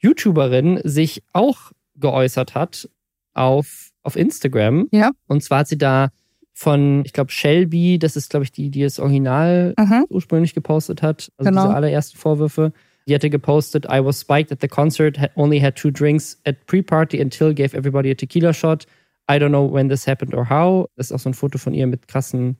[0.00, 2.88] YouTuberin, sich auch geäußert hat
[3.34, 4.88] auf, auf Instagram.
[4.92, 5.10] Ja.
[5.26, 6.10] Und zwar hat sie da
[6.58, 10.06] von, ich glaube, Shelby, das ist, glaube ich, die, die das Original mhm.
[10.08, 11.62] ursprünglich gepostet hat, also genau.
[11.62, 12.72] diese allerersten Vorwürfe.
[13.06, 17.22] Die hatte gepostet, I was spiked at the concert, only had two drinks at pre-party
[17.22, 18.86] until gave everybody a tequila shot.
[19.30, 20.88] I don't know when this happened or how.
[20.96, 22.56] Das ist auch so ein Foto von ihr mit krassen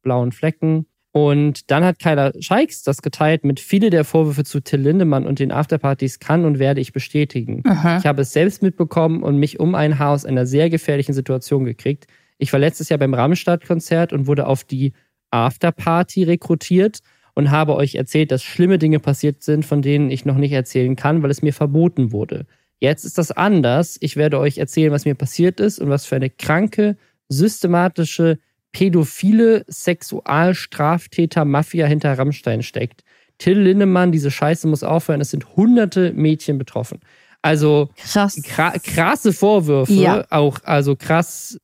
[0.00, 0.86] blauen Flecken.
[1.12, 5.40] Und dann hat Kyla Scheiks das geteilt mit viele der Vorwürfe zu Till Lindemann und
[5.40, 7.62] den Afterpartys kann und werde ich bestätigen.
[7.66, 7.98] Aha.
[7.98, 11.66] Ich habe es selbst mitbekommen und mich um ein Haar aus einer sehr gefährlichen Situation
[11.66, 12.06] gekriegt.
[12.38, 14.92] Ich war letztes Jahr beim Rammstadt-Konzert und wurde auf die
[15.30, 17.00] Afterparty rekrutiert
[17.34, 20.96] und habe euch erzählt, dass schlimme Dinge passiert sind, von denen ich noch nicht erzählen
[20.96, 22.46] kann, weil es mir verboten wurde.
[22.80, 23.98] Jetzt ist das anders.
[24.00, 26.96] Ich werde euch erzählen, was mir passiert ist und was für eine kranke,
[27.28, 28.38] systematische,
[28.72, 33.04] pädophile Sexualstraftäter-Mafia hinter Rammstein steckt.
[33.38, 35.20] Till Lindemann, diese Scheiße muss aufhören.
[35.20, 37.00] Es sind hunderte Mädchen betroffen.
[37.42, 38.40] Also krass.
[38.82, 40.26] krasse Vorwürfe, ja.
[40.30, 41.58] auch also krass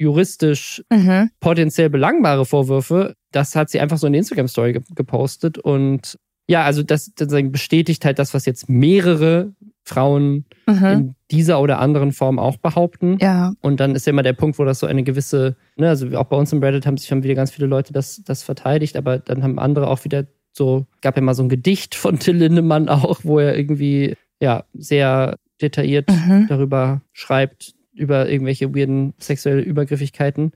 [0.00, 1.30] juristisch mhm.
[1.40, 3.14] potenziell belangbare Vorwürfe.
[3.32, 5.58] Das hat sie einfach so in der Instagram-Story ge gepostet.
[5.58, 9.52] Und ja, also das, das bestätigt halt das, was jetzt mehrere
[9.84, 10.84] Frauen mhm.
[10.86, 13.18] in dieser oder anderen Form auch behaupten.
[13.20, 13.52] Ja.
[13.60, 16.24] Und dann ist ja immer der Punkt, wo das so eine gewisse, ne, also auch
[16.24, 19.18] bei uns im Reddit haben sich haben wieder ganz viele Leute das, das verteidigt, aber
[19.18, 22.88] dann haben andere auch wieder so, gab ja mal so ein Gedicht von Till Lindemann
[22.88, 26.46] auch, wo er irgendwie ja sehr detailliert mhm.
[26.48, 30.52] darüber schreibt, über irgendwelche weirden sexuelle Übergriffigkeiten.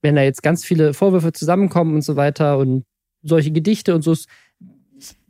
[0.00, 2.84] Wenn da jetzt ganz viele Vorwürfe zusammenkommen und so weiter und
[3.22, 4.14] solche Gedichte und so,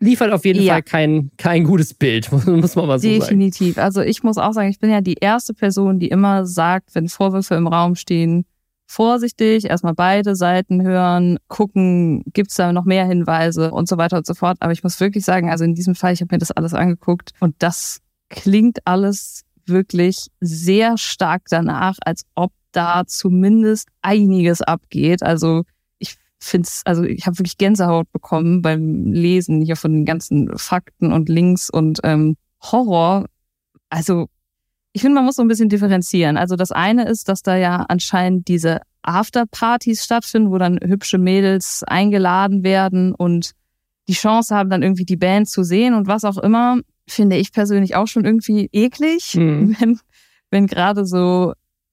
[0.01, 0.75] liefert auf jeden ja.
[0.75, 3.25] Fall kein, kein gutes Bild, muss man mal so Definitiv.
[3.25, 3.38] sagen.
[3.38, 3.79] Definitiv.
[3.79, 7.09] Also ich muss auch sagen, ich bin ja die erste Person, die immer sagt, wenn
[7.09, 8.45] Vorwürfe im Raum stehen,
[8.87, 14.19] vorsichtig, erstmal beide Seiten hören, gucken, gibt es da noch mehr Hinweise und so weiter
[14.19, 14.59] und so fort.
[14.61, 17.31] Aber ich muss wirklich sagen, also in diesem Fall, ich habe mir das alles angeguckt
[17.41, 25.22] und das klingt alles wirklich sehr stark danach, als ob da zumindest einiges abgeht.
[25.22, 25.62] Also
[25.98, 30.57] ich finde es, also ich habe wirklich Gänsehaut bekommen beim Lesen hier von den ganzen
[30.57, 33.27] Fakten und Links und ähm, Horror.
[33.90, 34.29] Also
[34.92, 36.37] ich finde, man muss so ein bisschen differenzieren.
[36.37, 41.83] Also das eine ist, dass da ja anscheinend diese Afterpartys stattfinden, wo dann hübsche Mädels
[41.87, 43.53] eingeladen werden und
[44.09, 46.79] die Chance haben, dann irgendwie die Band zu sehen und was auch immer
[47.12, 49.77] finde ich persönlich auch schon irgendwie eklig, mhm.
[49.81, 50.01] wenn,
[50.51, 51.53] wenn gerade so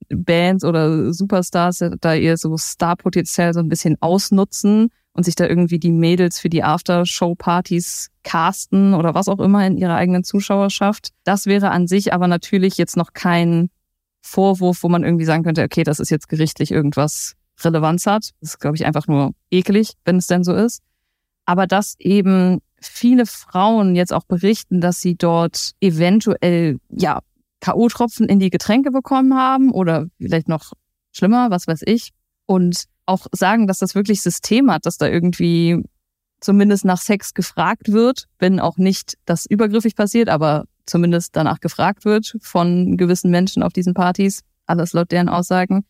[0.09, 5.79] Bands oder Superstars da ihr so Starpotenzial so ein bisschen ausnutzen und sich da irgendwie
[5.79, 11.09] die Mädels für die After-Show-Partys casten oder was auch immer in ihrer eigenen Zuschauerschaft.
[11.23, 13.69] Das wäre an sich aber natürlich jetzt noch kein
[14.21, 18.31] Vorwurf, wo man irgendwie sagen könnte, okay, das ist jetzt gerichtlich irgendwas Relevanz hat.
[18.41, 20.81] Das ist, glaube ich, einfach nur eklig, wenn es denn so ist.
[21.45, 27.19] Aber dass eben viele Frauen jetzt auch berichten, dass sie dort eventuell, ja,
[27.61, 30.73] K.O.-Tropfen in die Getränke bekommen haben oder vielleicht noch
[31.11, 32.11] schlimmer, was weiß ich.
[32.45, 35.83] Und auch sagen, dass das wirklich System hat, dass da irgendwie
[36.39, 42.05] zumindest nach Sex gefragt wird, wenn auch nicht das übergriffig passiert, aber zumindest danach gefragt
[42.05, 45.85] wird von gewissen Menschen auf diesen Partys, alles laut deren Aussagen.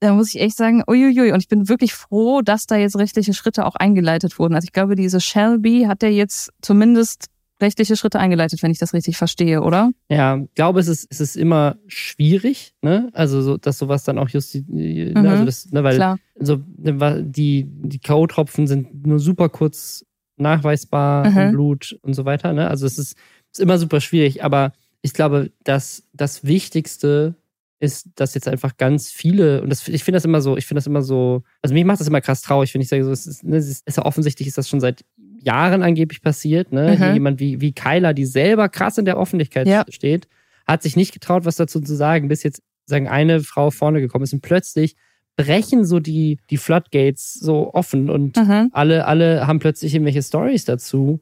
[0.00, 3.34] Da muss ich echt sagen, uiuiui, und ich bin wirklich froh, dass da jetzt rechtliche
[3.34, 4.54] Schritte auch eingeleitet wurden.
[4.54, 7.26] Also ich glaube, diese Shelby hat der jetzt zumindest
[7.60, 9.90] rechtliche Schritte eingeleitet, wenn ich das richtig verstehe, oder?
[10.08, 13.10] Ja, ich glaube, es ist, es ist immer schwierig, ne?
[13.12, 15.12] Also, so, dass sowas dann auch justi ne?
[15.14, 16.18] mhm, also das, ne, weil klar.
[16.38, 20.04] so ne, die, die K.O.-Tropfen sind nur super kurz
[20.36, 21.38] nachweisbar mhm.
[21.38, 22.68] im Blut und so weiter, ne?
[22.68, 23.16] Also es ist,
[23.52, 27.34] ist immer super schwierig, aber ich glaube, dass das Wichtigste
[27.80, 30.78] ist, dass jetzt einfach ganz viele, und das, ich finde das immer so, ich finde
[30.78, 33.26] das immer so, also mich macht das immer krass traurig, wenn ich sage, so, es
[33.26, 35.02] ist, ne, es ist ja offensichtlich ist das schon seit
[35.42, 36.72] Jahren angeblich passiert.
[36.72, 36.96] Ne?
[36.98, 37.14] Mhm.
[37.14, 39.84] Jemand wie, wie Kyla, die selber krass in der Öffentlichkeit ja.
[39.88, 40.28] steht,
[40.66, 44.24] hat sich nicht getraut, was dazu zu sagen, bis jetzt sagen eine Frau vorne gekommen
[44.24, 44.94] ist und plötzlich
[45.36, 48.68] brechen so die, die Floodgates so offen und mhm.
[48.72, 51.20] alle, alle haben plötzlich irgendwelche Stories dazu,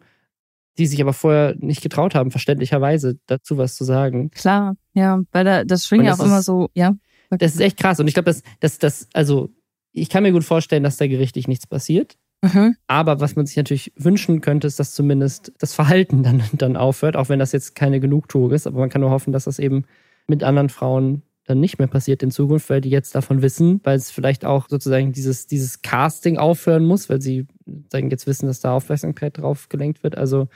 [0.78, 4.30] die sich aber vorher nicht getraut haben, verständlicherweise dazu was zu sagen.
[4.30, 6.94] Klar, ja, weil da, das schwingt ja auch ist, immer so, ja.
[7.30, 9.50] Das ist echt krass und ich glaube, dass, dass, dass, also
[9.92, 12.16] ich kann mir gut vorstellen, dass da gerichtlich nichts passiert.
[12.42, 12.76] Mhm.
[12.86, 17.16] Aber was man sich natürlich wünschen könnte, ist, dass zumindest das Verhalten dann, dann aufhört,
[17.16, 18.66] auch wenn das jetzt keine Genugtuung ist.
[18.66, 19.84] Aber man kann nur hoffen, dass das eben
[20.26, 23.96] mit anderen Frauen dann nicht mehr passiert in Zukunft, weil die jetzt davon wissen, weil
[23.96, 27.46] es vielleicht auch sozusagen dieses, dieses Casting aufhören muss, weil sie
[27.90, 30.18] sagen, jetzt wissen, dass da Aufmerksamkeit drauf gelenkt wird.
[30.18, 30.48] Also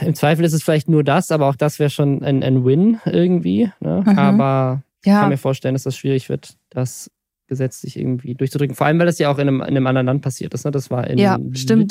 [0.00, 3.00] im Zweifel ist es vielleicht nur das, aber auch das wäre schon ein, ein Win
[3.04, 3.70] irgendwie.
[3.80, 4.04] Ne?
[4.06, 4.18] Mhm.
[4.18, 5.14] Aber ja.
[5.14, 7.10] ich kann mir vorstellen, dass das schwierig wird, das
[7.48, 8.76] gesetzlich irgendwie durchzudrücken.
[8.76, 10.64] Vor allem, weil das ja auch in einem, in einem anderen Land passiert ist.
[10.64, 10.70] Ne?
[10.70, 11.36] Das war in ja,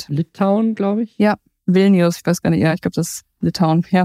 [0.08, 1.18] Litauen, glaube ich.
[1.18, 3.84] Ja, Vilnius, ich weiß gar nicht, ja, ich glaube, das ist Litauen.
[3.90, 4.04] Ja.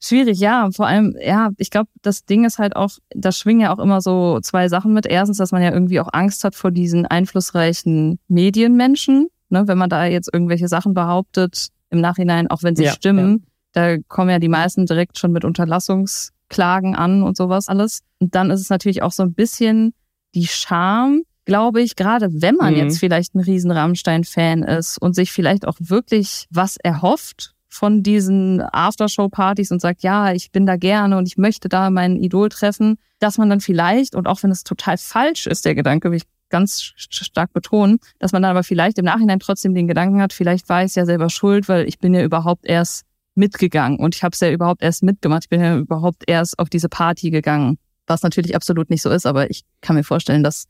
[0.00, 0.68] Schwierig, ja.
[0.72, 4.00] Vor allem, ja, ich glaube, das Ding ist halt auch, da schwingen ja auch immer
[4.00, 5.06] so zwei Sachen mit.
[5.06, 9.28] Erstens, dass man ja irgendwie auch Angst hat vor diesen einflussreichen Medienmenschen.
[9.48, 9.66] Ne?
[9.66, 13.96] Wenn man da jetzt irgendwelche Sachen behauptet, im Nachhinein, auch wenn sie ja, stimmen, ja.
[13.96, 18.00] da kommen ja die meisten direkt schon mit Unterlassungsklagen an und sowas alles.
[18.18, 19.94] Und dann ist es natürlich auch so ein bisschen
[20.34, 22.80] die Charme, glaube ich, gerade wenn man mhm.
[22.80, 28.60] jetzt vielleicht ein riesen Rammstein-Fan ist und sich vielleicht auch wirklich was erhofft von diesen
[28.60, 32.98] Aftershow-Partys und sagt, ja, ich bin da gerne und ich möchte da mein Idol treffen,
[33.18, 36.26] dass man dann vielleicht, und auch wenn es total falsch ist, der Gedanke, will ich
[36.48, 40.68] ganz stark betonen, dass man dann aber vielleicht im Nachhinein trotzdem den Gedanken hat, vielleicht
[40.68, 44.32] war ich ja selber schuld, weil ich bin ja überhaupt erst mitgegangen und ich habe
[44.32, 48.22] es ja überhaupt erst mitgemacht, ich bin ja überhaupt erst auf diese Party gegangen was
[48.22, 50.66] natürlich absolut nicht so ist, aber ich kann mir vorstellen, dass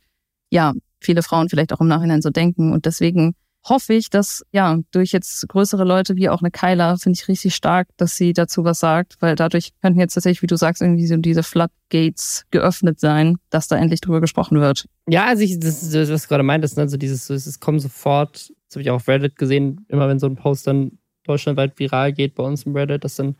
[0.51, 3.35] ja viele Frauen vielleicht auch im Nachhinein so denken und deswegen
[3.69, 7.55] hoffe ich, dass ja durch jetzt größere Leute wie auch eine Kyla finde ich richtig
[7.55, 11.07] stark, dass sie dazu was sagt, weil dadurch könnten jetzt tatsächlich, wie du sagst, irgendwie
[11.07, 14.87] so diese Floodgates geöffnet sein, dass da endlich drüber gesprochen wird.
[15.09, 18.53] Ja, also ich, das, das was du gerade meintest, ne, so dieses, es kommt sofort,
[18.69, 22.13] das habe ich auch auf Reddit gesehen, immer wenn so ein Post dann deutschlandweit viral
[22.13, 23.37] geht bei uns im Reddit, dass dann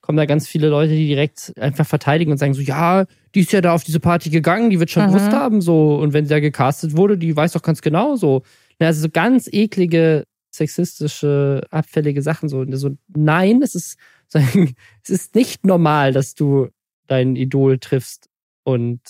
[0.00, 3.52] kommen da ganz viele Leute, die direkt einfach verteidigen und sagen so, ja, die ist
[3.52, 5.08] ja da auf diese Party gegangen, die wird schon mhm.
[5.08, 5.96] gewusst haben, so.
[5.96, 8.42] Und wenn sie da gecastet wurde, die weiß doch ganz genau, so.
[8.86, 12.64] Also so ganz eklige, sexistische, abfällige Sachen, so.
[12.72, 13.98] so nein, es ist,
[14.32, 16.68] es ist nicht normal, dass du
[17.06, 18.28] dein Idol triffst
[18.64, 19.00] und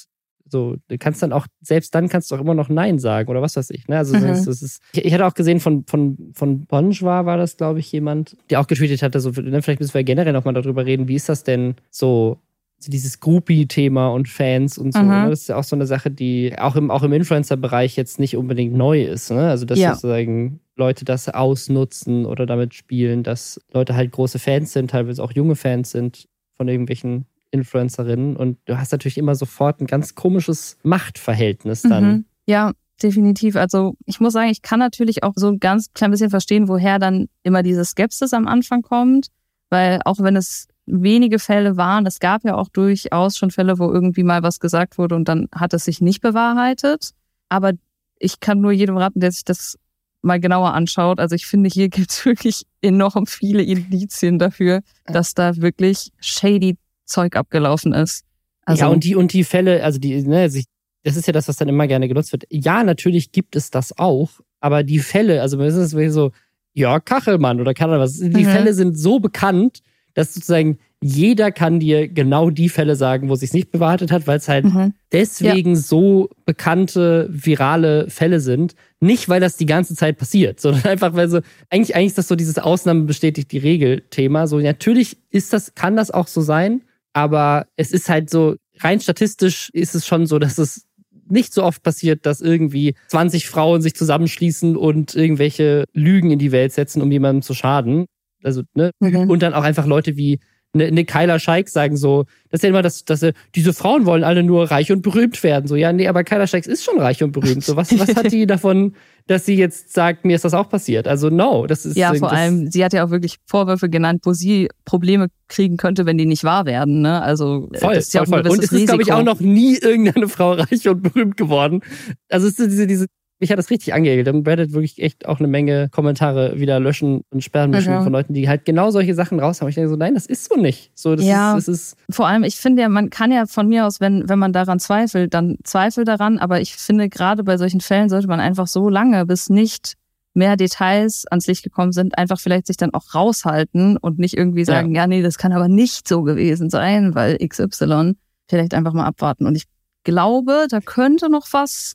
[0.51, 3.41] so, du kannst dann auch, selbst dann kannst du auch immer noch Nein sagen oder
[3.41, 3.87] was weiß ich.
[3.87, 3.99] Ne?
[3.99, 4.23] Also mhm.
[4.23, 7.79] das, das ist, ich, ich, hatte auch gesehen, von, von, von Bonjour war das, glaube
[7.79, 11.09] ich, jemand, der auch getweetet hatte, so, ne, vielleicht müssen wir generell nochmal darüber reden,
[11.09, 12.39] wie ist das denn so,
[12.83, 15.01] so dieses Groupie-Thema und Fans und so.
[15.01, 15.09] Mhm.
[15.09, 15.31] Ne?
[15.31, 18.37] Das ist ja auch so eine Sache, die auch im, auch im Influencer-Bereich jetzt nicht
[18.37, 19.31] unbedingt neu ist.
[19.31, 19.49] Ne?
[19.49, 19.95] Also, dass ja.
[19.95, 25.33] sozusagen Leute das ausnutzen oder damit spielen, dass Leute halt große Fans sind, teilweise auch
[25.33, 30.79] junge Fans sind von irgendwelchen Influencerin und du hast natürlich immer sofort ein ganz komisches
[30.83, 32.05] Machtverhältnis dann.
[32.05, 32.25] Mhm.
[32.47, 33.57] Ja, definitiv.
[33.57, 36.99] Also ich muss sagen, ich kann natürlich auch so ein ganz klein bisschen verstehen, woher
[36.99, 39.29] dann immer diese Skepsis am Anfang kommt,
[39.69, 43.93] weil auch wenn es wenige Fälle waren, es gab ja auch durchaus schon Fälle, wo
[43.93, 47.11] irgendwie mal was gesagt wurde und dann hat es sich nicht bewahrheitet.
[47.49, 47.73] Aber
[48.19, 49.79] ich kann nur jedem raten, der sich das
[50.23, 51.21] mal genauer anschaut.
[51.21, 56.77] Also ich finde, hier gibt es wirklich enorm viele Indizien dafür, dass da wirklich shady
[57.07, 58.25] Zeug abgelaufen ist.
[58.65, 60.67] Also, ja, und die, und die Fälle, also die, ne, sich,
[61.03, 62.45] das ist ja das, was dann immer gerne genutzt wird.
[62.51, 64.31] Ja, natürlich gibt es das auch,
[64.61, 66.31] aber die Fälle, also es ist so,
[66.73, 68.45] ja, Kachelmann oder keine Ahnung was, die mhm.
[68.45, 69.81] Fälle sind so bekannt,
[70.15, 74.27] dass sozusagen jeder kann dir genau die Fälle sagen, wo es sich nicht bewahrheitet hat,
[74.27, 74.93] weil es halt mhm.
[75.13, 75.81] deswegen ja.
[75.81, 78.75] so bekannte virale Fälle sind.
[79.01, 81.41] Nicht, weil das die ganze Zeit passiert, sondern einfach, weil so,
[81.71, 84.47] eigentlich, eigentlich ist das so dieses Ausnahme bestätigt die Regel-Thema.
[84.47, 86.83] So, natürlich ist das, kann das auch so sein,
[87.15, 90.87] aber es ist halt so, rein statistisch ist es schon so, dass es
[91.31, 96.53] nicht so oft passiert, dass irgendwie 20 Frauen sich zusammenschließen und irgendwelche Lügen in die
[96.53, 98.07] Welt setzen, um jemandem zu schaden.
[98.43, 98.91] Also, ne?
[99.01, 99.31] Mhm.
[99.31, 100.41] Und dann auch einfach Leute wie
[100.73, 103.25] eine, eine Kyla Scheik sagen so, das ist ja immer das, dass
[103.55, 105.67] diese Frauen wollen alle nur reich und berühmt werden.
[105.67, 107.65] So, ja, nee, aber Kyla Scheik ist schon reich und berühmt.
[107.65, 108.95] So, was, was hat die davon,
[109.27, 111.09] dass sie jetzt sagt, mir ist das auch passiert?
[111.09, 111.97] Also, no, das ist.
[111.97, 116.07] Ja, vor allem, sie hat ja auch wirklich Vorwürfe genannt, wo sie Probleme kriegen könnte,
[116.07, 117.21] wenn die nicht wahr werden, ne?
[117.21, 118.53] Also, voll, das ist ja voll, voll.
[118.53, 121.81] Und es ist, glaube ich, auch noch nie irgendeine Frau reich und berühmt geworden.
[122.29, 123.07] Also, es ist diese, diese
[123.41, 124.27] mich hat das richtig angeregelt.
[124.27, 128.03] Dann Reddit wirklich echt auch eine Menge Kommentare wieder löschen und sperren müssen mhm.
[128.03, 129.69] von Leuten, die halt genau solche Sachen raus haben.
[129.69, 130.91] Ich denke so, nein, das ist so nicht.
[130.95, 133.69] So, das ja, ist, das ist vor allem, ich finde ja, man kann ja von
[133.69, 136.39] mir aus, wenn, wenn man daran zweifelt, dann zweifelt daran.
[136.39, 139.95] Aber ich finde, gerade bei solchen Fällen sollte man einfach so lange, bis nicht
[140.35, 144.65] mehr Details ans Licht gekommen sind, einfach vielleicht sich dann auch raushalten und nicht irgendwie
[144.65, 148.15] sagen, ja, ja nee, das kann aber nicht so gewesen sein, weil XY
[148.49, 149.47] vielleicht einfach mal abwarten.
[149.47, 149.65] Und ich
[150.05, 151.95] glaube, da könnte noch was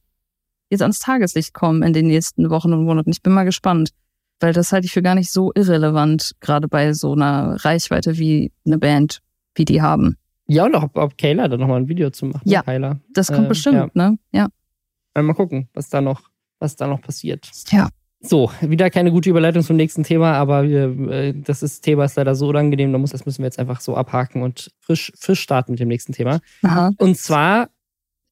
[0.70, 3.12] jetzt ans Tageslicht kommen in den nächsten Wochen und Monaten.
[3.12, 3.92] Ich bin mal gespannt,
[4.40, 8.52] weil das halte ich für gar nicht so irrelevant, gerade bei so einer Reichweite wie
[8.66, 9.22] eine Band,
[9.56, 10.18] wie die haben.
[10.48, 12.48] Ja, und auch ob Kayla da nochmal ein Video zu machen.
[12.48, 13.00] Ja, Kayla.
[13.14, 13.90] das kommt äh, bestimmt, ja.
[13.94, 14.18] ne?
[14.32, 14.48] Ja.
[15.16, 17.50] Mal gucken, was da noch, was da noch passiert.
[17.70, 17.90] Ja.
[18.20, 22.16] So, wieder keine gute Überleitung zum nächsten Thema, aber wir, äh, das ist, Thema ist
[22.16, 25.40] leider so unangenehm, da muss, das müssen wir jetzt einfach so abhaken und frisch, frisch
[25.40, 26.40] starten mit dem nächsten Thema.
[26.64, 26.92] Aha.
[26.98, 27.70] Und zwar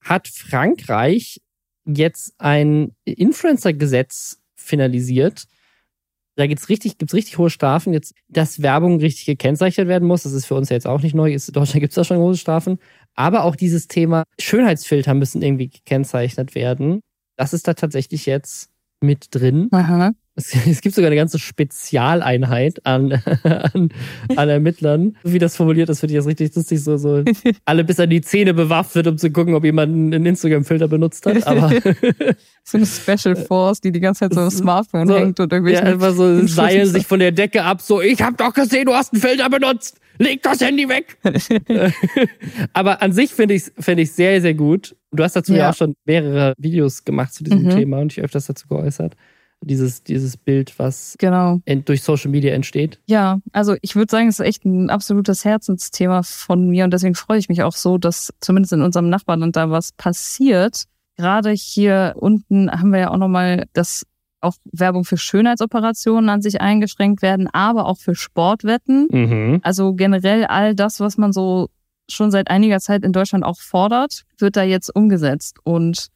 [0.01, 1.41] hat Frankreich
[1.85, 5.45] jetzt ein Influencer-Gesetz finalisiert.
[6.35, 7.93] Da gibt's richtig, gibt's richtig hohe Strafen.
[7.93, 11.13] Jetzt, dass Werbung richtig gekennzeichnet werden muss, das ist für uns ja jetzt auch nicht
[11.13, 11.31] neu.
[11.31, 12.79] In Deutschland gibt's da schon große Strafen.
[13.13, 17.01] Aber auch dieses Thema Schönheitsfilter müssen irgendwie gekennzeichnet werden.
[17.37, 18.72] Das ist da tatsächlich jetzt
[19.03, 19.67] mit drin.
[19.71, 20.13] Aha.
[20.35, 23.11] Es, es, gibt sogar eine ganze Spezialeinheit an,
[23.43, 23.89] an,
[24.35, 25.15] an Ermittlern.
[25.23, 26.83] Wie das formuliert ist, finde ich das richtig lustig.
[26.83, 27.23] So, so
[27.65, 31.45] alle bis an die Zähne bewaffnet, um zu gucken, ob jemand einen Instagram-Filter benutzt hat.
[31.45, 31.69] Aber
[32.63, 35.73] so eine Special Force, die die ganze Zeit so am Smartphone so, hängt und irgendwie.
[35.73, 37.81] Ja, einfach so seilen sich von der Decke ab.
[37.81, 39.99] So, ich habe doch gesehen, du hast einen Filter benutzt.
[40.17, 41.17] Leg das Handy weg.
[42.73, 44.95] aber an sich finde ich es find ich sehr, sehr gut.
[45.13, 45.59] Du hast dazu ja.
[45.59, 47.69] ja auch schon mehrere Videos gemacht zu diesem mhm.
[47.69, 49.15] Thema und dich öfters dazu geäußert
[49.65, 51.61] dieses, dieses Bild, was genau.
[51.85, 52.99] durch Social Media entsteht.
[53.07, 57.15] Ja, also ich würde sagen, es ist echt ein absolutes Herzensthema von mir und deswegen
[57.15, 60.83] freue ich mich auch so, dass zumindest in unserem Nachbarland da was passiert.
[61.17, 64.05] Gerade hier unten haben wir ja auch nochmal, dass
[64.41, 69.07] auch Werbung für Schönheitsoperationen an sich eingeschränkt werden, aber auch für Sportwetten.
[69.09, 69.59] Mhm.
[69.63, 71.69] Also generell all das, was man so
[72.13, 75.57] schon seit einiger Zeit in Deutschland auch fordert, wird da jetzt umgesetzt.
[75.63, 76.07] Und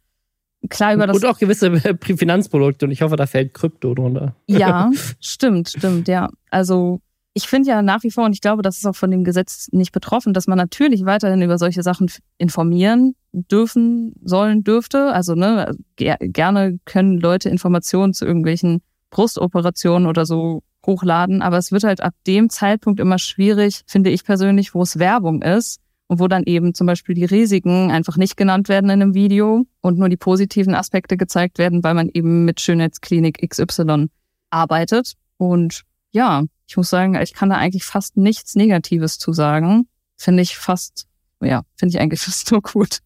[0.69, 1.17] klar über das.
[1.17, 4.35] Und auch gewisse Finanzprodukte und ich hoffe, da fällt Krypto drunter.
[4.47, 6.29] Ja, stimmt, stimmt, ja.
[6.49, 6.99] Also
[7.33, 9.67] ich finde ja nach wie vor, und ich glaube, das ist auch von dem Gesetz
[9.71, 15.13] nicht betroffen, dass man natürlich weiterhin über solche Sachen informieren dürfen, sollen, dürfte.
[15.13, 18.81] Also ne, ger gerne können Leute Informationen zu irgendwelchen
[19.11, 24.23] Brustoperationen oder so hochladen, aber es wird halt ab dem Zeitpunkt immer schwierig, finde ich
[24.23, 28.37] persönlich, wo es Werbung ist und wo dann eben zum Beispiel die Risiken einfach nicht
[28.37, 32.45] genannt werden in einem Video und nur die positiven Aspekte gezeigt werden, weil man eben
[32.45, 34.07] mit Schönheitsklinik XY
[34.49, 35.13] arbeitet.
[35.37, 39.87] Und ja, ich muss sagen, ich kann da eigentlich fast nichts Negatives zu sagen.
[40.15, 41.07] Finde ich fast,
[41.41, 42.99] ja, finde ich eigentlich fast nur gut.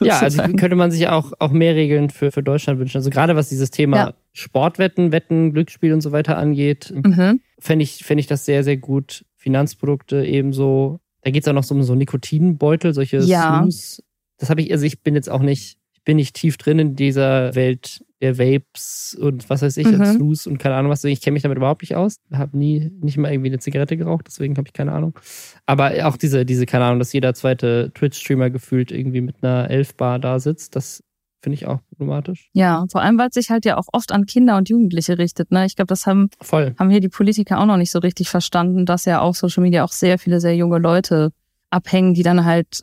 [0.00, 0.56] ja, also sagen.
[0.56, 2.98] könnte man sich auch, auch mehr Regeln für, für Deutschland wünschen.
[2.98, 4.14] Also gerade was dieses Thema ja.
[4.32, 7.40] Sportwetten, Wetten, Glücksspiel und so weiter angeht, mhm.
[7.58, 9.24] fände ich, fände ich das sehr, sehr gut.
[9.36, 11.00] Finanzprodukte ebenso.
[11.22, 13.60] Da geht es auch noch so um so Nikotinbeutel, solche ja.
[13.60, 14.02] Snooze.
[14.38, 16.96] Das habe ich, also ich bin jetzt auch nicht, ich bin nicht tief drin in
[16.96, 19.94] dieser Welt der Vapes und was weiß ich, mhm.
[19.94, 21.04] und Snooze und keine Ahnung was.
[21.04, 22.16] Ich kenne mich damit überhaupt nicht aus.
[22.32, 25.18] Habe nie, nicht mal irgendwie eine Zigarette geraucht, deswegen habe ich keine Ahnung.
[25.66, 30.18] Aber auch diese, diese, keine Ahnung, dass jeder zweite Twitch-Streamer gefühlt irgendwie mit einer Elfbar
[30.18, 31.02] da sitzt, das
[31.42, 32.50] Finde ich auch problematisch.
[32.52, 35.50] Ja, vor allem, weil es sich halt ja auch oft an Kinder und Jugendliche richtet.
[35.50, 35.64] Ne?
[35.64, 36.74] Ich glaube, das haben, Voll.
[36.78, 39.82] haben hier die Politiker auch noch nicht so richtig verstanden, dass ja auch Social Media
[39.84, 41.32] auch sehr viele sehr junge Leute
[41.70, 42.82] abhängen, die dann halt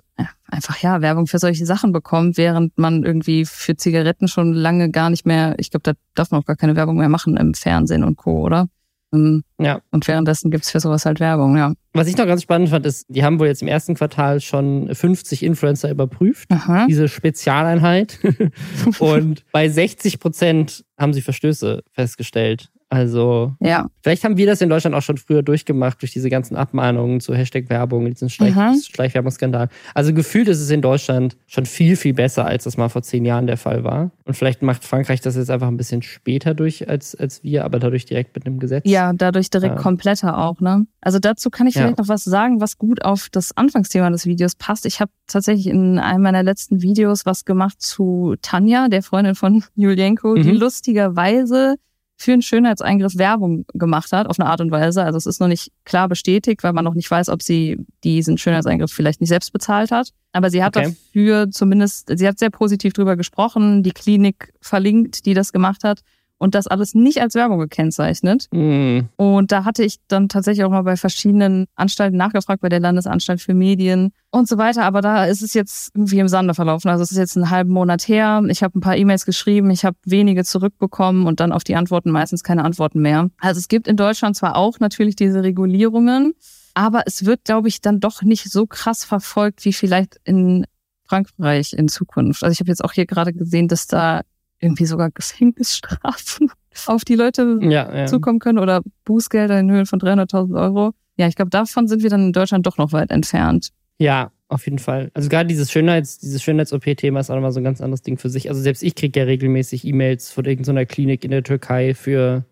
[0.49, 5.09] einfach ja Werbung für solche Sachen bekommen, während man irgendwie für Zigaretten schon lange gar
[5.09, 8.03] nicht mehr, ich glaube, da darf man auch gar keine Werbung mehr machen im Fernsehen
[8.03, 8.67] und Co., oder?
[9.13, 9.81] Ähm, Ja.
[9.91, 11.73] Und währenddessen gibt's für sowas halt Werbung, ja.
[11.93, 14.93] Was ich noch ganz spannend fand, ist, die haben wohl jetzt im ersten Quartal schon
[14.93, 16.51] 50 Influencer überprüft.
[16.51, 16.85] Aha.
[16.87, 18.19] Diese Spezialeinheit.
[18.99, 22.69] Und bei 60 Prozent haben sie Verstöße festgestellt.
[22.89, 23.87] Also Ja.
[24.01, 27.33] Vielleicht haben wir das in Deutschland auch schon früher durchgemacht durch diese ganzen Abmahnungen zu
[27.35, 28.79] Hashtag-Werbung, diesen Schleich Mhm.
[28.81, 29.67] Schleichwerbungsskandal.
[29.93, 33.25] Also gefühlt ist es in Deutschland schon viel, viel besser, als das mal vor zehn
[33.25, 34.11] Jahren der Fall war.
[34.25, 37.79] Und vielleicht macht Frankreich das jetzt einfach ein bisschen später durch als, als wir, aber
[37.79, 38.83] dadurch direkt mit einem Gesetz.
[38.87, 39.81] Ja, dadurch direkt Ja.
[39.81, 40.85] kompletter auch, ne?
[41.01, 41.81] Also dazu kann ich Ja.
[41.81, 44.85] vielleicht noch was sagen, was gut auf das Anfangsthema des Videos passt.
[44.85, 49.63] Ich habe tatsächlich in einem meiner letzten Videos was gemacht zu Tanja, der Freundin von
[49.75, 50.59] Julienko, die Mhm.
[50.59, 51.75] lustigerweise
[52.17, 55.03] für einen Schönheitseingriff Werbung gemacht hat, auf eine Art und Weise.
[55.03, 58.37] Also es ist noch nicht klar bestätigt, weil man noch nicht weiß, ob sie diesen
[58.39, 60.09] Schönheitseingriff vielleicht nicht selbst bezahlt hat.
[60.33, 60.95] Aber sie hat Okay.
[61.13, 66.01] dafür zumindest, sie hat sehr positiv drüber gesprochen, die Klinik verlinkt, die das gemacht hat
[66.37, 68.47] und das alles nicht als Werbung gekennzeichnet.
[68.51, 72.79] Hm, Und da hatte ich dann tatsächlich auch mal bei verschiedenen Anstalten nachgefragt, bei der
[72.79, 74.83] Landesanstalt für Medien und so weiter.
[74.83, 76.89] Aber da ist es jetzt irgendwie im Sande verlaufen.
[76.89, 78.43] Also es ist jetzt einen halben Monat her.
[78.49, 82.11] Ich habe ein paar E-Mails geschrieben, ich habe wenige zurückbekommen und dann auf die Antworten
[82.11, 83.29] meistens keine Antworten mehr.
[83.39, 86.33] Also es gibt in Deutschland zwar auch natürlich diese Regulierungen,
[86.75, 90.65] aber es wird, glaube ich, dann doch nicht so krass verfolgt wie vielleicht in
[91.05, 92.43] Frankreich in Zukunft.
[92.43, 94.21] Also ich habe jetzt auch hier gerade gesehen, dass da
[94.59, 96.51] irgendwie sogar Gefängnisstrafen
[96.87, 98.05] auf die Leute ja, ja.
[98.07, 100.91] zukommen können oder Bußgelder in Höhe von 300.000 Euro.
[101.17, 103.69] Ja, ich glaube, davon sind wir dann in Deutschland doch noch weit entfernt.
[103.99, 105.11] ja, auf jeden Fall.
[105.13, 108.29] Also gerade dieses Schönheits, dieses Schönheits-OP-Thema ist auch nochmal so ein ganz anderes Ding für
[108.29, 108.47] sich.
[108.47, 112.45] Also selbst ich kriege ja regelmäßig E-Mails von irgendeiner Klinik in der Türkei für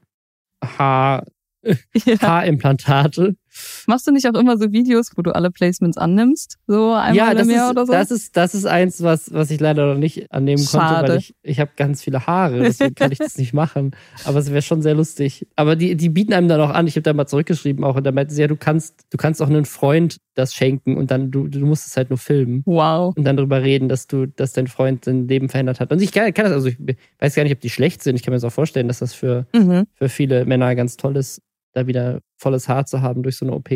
[0.62, 1.26] Haar,
[1.64, 2.20] Ja.
[2.22, 3.38] Haarimplantate.
[3.88, 6.58] Machst du nicht auch immer so Videos, wo du alle Placements annimmst?
[6.68, 7.94] So einmal ja, das ist, oder so?
[7.94, 11.08] das ist das ist eins, was was ich leider noch nicht annehmen konnte, Schade.
[11.10, 13.92] weil ich ich habe ganz viele Haare, deswegen kann ich das nicht machen.
[14.26, 15.48] Aber es wäre schon sehr lustig.
[15.56, 16.88] Aber die die bieten einem dann auch an.
[16.88, 19.42] Ich habe da mal zurückgeschrieben auch und da meinten sie ja, du kannst du kannst
[19.42, 23.14] auch einem Freund das schenken und dann du du musst es halt nur filmen wow.
[23.16, 25.92] und dann darüber reden, dass du dass dein Freund sein Leben verändert hat.
[25.92, 26.78] Und ich kann, kann das also ich
[27.20, 28.16] weiß gar nicht, ob die schlecht sind.
[28.16, 29.86] Ich kann mir das auch vorstellen, dass das für Mhm.
[29.94, 31.42] für viele Männer ganz toll ist,
[31.76, 33.70] da wieder volles Haar zu haben durch so eine OP.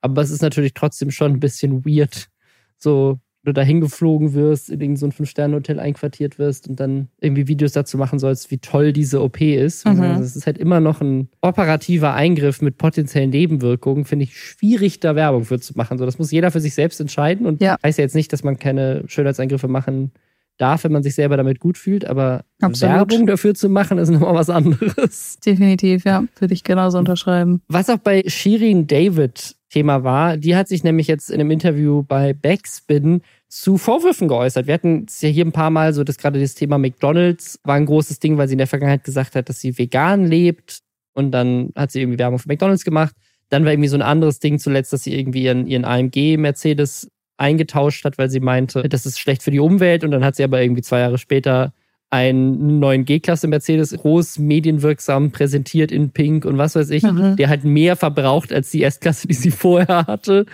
[0.00, 2.28] Aber es ist natürlich trotzdem schon ein bisschen weird,
[2.76, 7.48] so du da hingeflogen wirst, in irgendein so ein Fünf-Sterne-Hotel einquartiert wirst und dann irgendwie
[7.48, 9.86] Videos dazu machen sollst, wie toll diese OP ist.
[9.86, 10.00] Mhm.
[10.00, 15.00] Also Es ist halt immer noch ein operativer Eingriff mit potenziellen Nebenwirkungen, finde ich schwierig,
[15.00, 15.98] da Werbung für zu machen.
[15.98, 17.76] So, das muss jeder für sich selbst entscheiden und Ja.
[17.82, 20.12] heißt ja jetzt nicht, dass man keine Schönheitseingriffe machen
[20.58, 22.94] darf, wenn man sich selber damit gut fühlt, aber Absolut.
[22.94, 25.38] Werbung dafür zu machen, ist nochmal was anderes.
[25.44, 26.24] Definitiv, ja.
[26.38, 27.62] Würde ich genauso unterschreiben.
[27.68, 32.02] Was auch bei Shirin David Thema war, die hat sich nämlich jetzt in einem Interview
[32.02, 34.66] bei Backspin zu Vorwürfen geäußert.
[34.66, 37.74] Wir hatten es ja hier ein paar Mal so, dass gerade das Thema McDonalds war
[37.74, 40.80] ein großes Ding, weil sie in der Vergangenheit gesagt hat, dass sie vegan lebt
[41.14, 43.14] und dann hat sie irgendwie Werbung für McDonalds gemacht.
[43.50, 47.10] Dann war irgendwie so ein anderes Ding zuletzt, dass sie irgendwie ihren, ihren AMG Mercedes
[47.38, 50.44] eingetauscht hat, weil sie meinte, das ist schlecht für die Umwelt und dann hat sie
[50.44, 51.72] aber irgendwie zwei Jahre später
[52.10, 57.36] einen neuen G-Klasse Mercedes groß medienwirksam präsentiert in Pink und was weiß ich, Mhm.
[57.36, 60.46] der halt mehr verbraucht als die S-Klasse, die sie vorher hatte,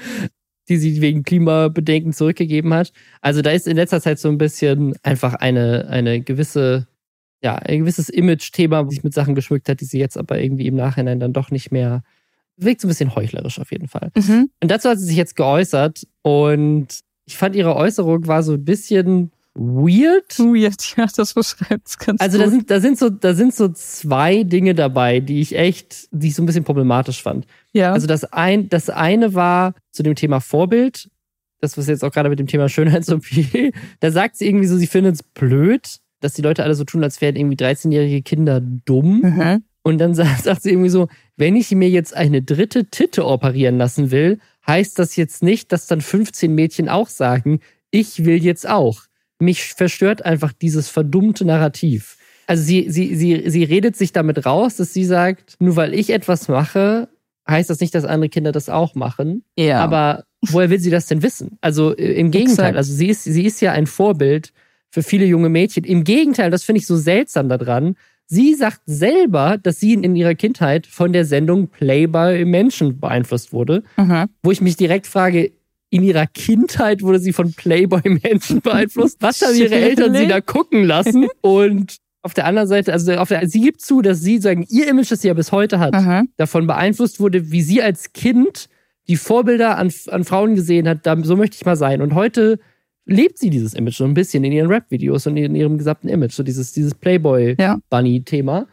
[0.69, 2.93] die sie wegen Klimabedenken zurückgegeben hat.
[3.21, 6.89] Also da ist in letzter Zeit so ein bisschen einfach eine, eine gewisse,
[7.43, 10.67] ja, ein gewisses Image-Thema, wo sich mit Sachen geschmückt hat, die sie jetzt aber irgendwie
[10.67, 12.03] im Nachhinein dann doch nicht mehr
[12.57, 14.11] wirkt so ein bisschen heuchlerisch auf jeden Fall.
[14.17, 14.51] Mhm.
[14.63, 16.87] Und dazu hat sie sich jetzt geäußert und
[17.27, 20.39] ich fand ihre Äußerung war so ein bisschen weird.
[20.39, 22.53] Weird, ja, das beschreibt es ganz Also da gut.
[22.53, 26.35] sind, da sind so, da sind so zwei Dinge dabei, die ich echt, die ich
[26.35, 27.47] so ein bisschen problematisch fand.
[27.73, 27.93] ja.
[27.93, 31.09] Also das ein, das eine war zu dem Thema Vorbild.
[31.61, 33.25] Das was jetzt auch gerade mit dem Thema Schönheits-OP.
[34.01, 37.03] Da sagt sie irgendwie so, sie findet es blöd, dass die Leute alle so tun,
[37.03, 39.21] als wären irgendwie 13-jährige Kinder dumm.
[39.21, 39.65] mhm.
[39.85, 44.11] Und dann sagt, sie irgendwie so, wenn ich mir jetzt eine dritte Titte operieren lassen
[44.11, 47.61] will, heißt das jetzt nicht, dass dann 15 Mädchen auch sagen,
[47.91, 49.03] ich will jetzt auch.
[49.39, 52.17] Mich verstört einfach dieses verdummte Narrativ.
[52.47, 56.11] Also sie, sie, sie, sie redet sich damit raus, dass sie sagt, nur weil ich
[56.11, 57.09] etwas mache,
[57.49, 59.45] heißt das nicht, dass andere Kinder das auch machen.
[59.57, 59.81] Ja.
[59.81, 61.59] Aber woher will sie das denn wissen?
[61.61, 62.77] Also äh, im Gegenteil, Exakt.
[62.77, 64.53] also sie ist, sie ist ja ein Vorbild
[64.91, 65.85] für viele junge Mädchen.
[65.85, 67.97] Im Gegenteil, das finde ich so seltsam daran.
[68.27, 73.83] Sie sagt selber, dass sie in ihrer Kindheit von der Sendung Playboy Menschen beeinflusst wurde,
[73.97, 74.27] mhm.
[74.43, 75.53] wo ich mich direkt frage,
[75.91, 79.19] in ihrer Kindheit wurde sie von Playboy Menschen beeinflusst.
[79.21, 81.29] Was haben ihre Eltern sie da gucken lassen?
[81.41, 84.89] Und auf der anderen Seite, also auf der, sie gibt zu, dass sie sagen, ihr
[84.89, 86.31] Image, das sie ja bis heute hat, Mhm.
[86.37, 88.69] davon beeinflusst wurde, wie sie als Kind
[89.07, 92.01] die Vorbilder an, an Frauen gesehen hat, da, so möchte ich mal sein.
[92.01, 92.59] Und heute
[93.07, 96.33] lebt sie dieses Image so ein bisschen in ihren Rap-Videos und in ihrem gesamten Image,
[96.33, 96.99] so dieses, dieses Ja.
[97.01, 98.67] Playboy-Bunny-Thema.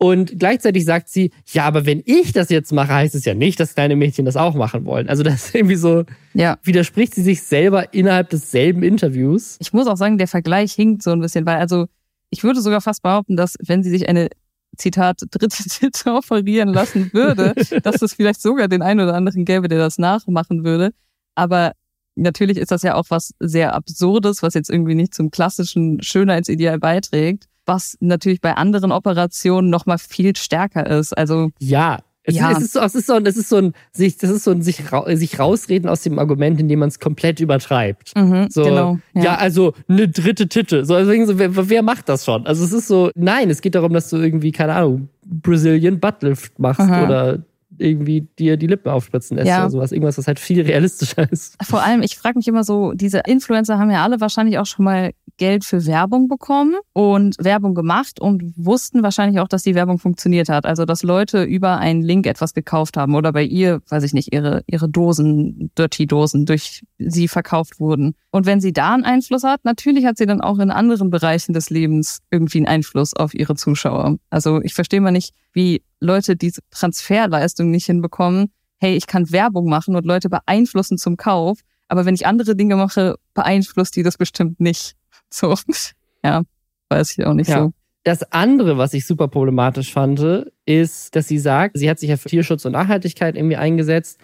[0.00, 3.58] Und gleichzeitig sagt sie, ja, aber wenn ich das jetzt mache, heißt es ja nicht,
[3.58, 5.08] dass kleine Mädchen das auch machen wollen.
[5.08, 6.56] Also das ist irgendwie so, ja.
[6.62, 9.56] widerspricht sie sich selber innerhalb desselben Interviews.
[9.58, 11.86] Ich muss auch sagen, der Vergleich hinkt so ein bisschen, weil also
[12.30, 14.28] ich würde sogar fast behaupten, dass wenn sie sich eine
[14.76, 19.66] Zitat, dritte Titel offerieren lassen würde, dass es vielleicht sogar den einen oder anderen gäbe,
[19.66, 20.92] der das nachmachen würde.
[21.34, 21.72] Aber
[22.18, 26.78] natürlich ist das ja auch was sehr Absurdes, was jetzt irgendwie nicht zum klassischen Schönheitsideal
[26.78, 31.12] beiträgt was natürlich bei anderen Operationen noch mal viel stärker ist.
[31.12, 31.98] Also ja,
[32.28, 32.50] es, ja.
[32.50, 34.60] es, ist so, es ist so, es ist so ein sich, das ist so ein
[34.60, 34.82] sich,
[35.14, 38.14] sich rausreden aus dem Argument, indem man es komplett übertreibt.
[38.16, 39.22] Mhm, so, genau, ja.
[39.22, 39.34] ja.
[39.36, 40.84] also eine dritte Titte.
[40.84, 42.46] So, also so, wer, wer macht das schon?
[42.46, 46.58] Also es ist so, nein, es geht darum, dass du irgendwie keine Ahnung Brazilian Buttlift
[46.58, 47.04] machst Aha.
[47.04, 47.38] oder
[47.78, 49.62] irgendwie dir die Lippen aufspritzen lässt ja.
[49.62, 49.92] oder sowas.
[49.92, 51.56] Irgendwas, was halt viel realistischer ist.
[51.62, 54.84] Vor allem, ich frage mich immer so, diese Influencer haben ja alle wahrscheinlich auch schon
[54.84, 59.98] mal Geld für Werbung bekommen und Werbung gemacht und wussten wahrscheinlich auch, dass die Werbung
[59.98, 60.66] funktioniert hat.
[60.66, 64.32] Also, dass Leute über einen Link etwas gekauft haben oder bei ihr, weiß ich nicht,
[64.32, 68.14] ihre, ihre Dosen, Dirty-Dosen durch sie verkauft wurden.
[68.30, 71.52] Und wenn sie da einen Einfluss hat, natürlich hat sie dann auch in anderen Bereichen
[71.52, 74.18] des Lebens irgendwie einen Einfluss auf ihre Zuschauer.
[74.30, 78.52] Also, ich verstehe mal nicht, wie Leute diese Transferleistung nicht hinbekommen.
[78.78, 81.58] Hey, ich kann Werbung machen und Leute beeinflussen zum Kauf.
[81.88, 84.94] Aber wenn ich andere Dinge mache, beeinflusst die das bestimmt nicht.
[85.30, 85.54] So,
[86.24, 86.42] ja,
[86.88, 87.64] weiß ich auch nicht ja.
[87.64, 87.72] so.
[88.02, 92.16] Das andere, was ich super problematisch fand, ist, dass sie sagt, sie hat sich ja
[92.16, 94.18] für Tierschutz und Nachhaltigkeit irgendwie eingesetzt.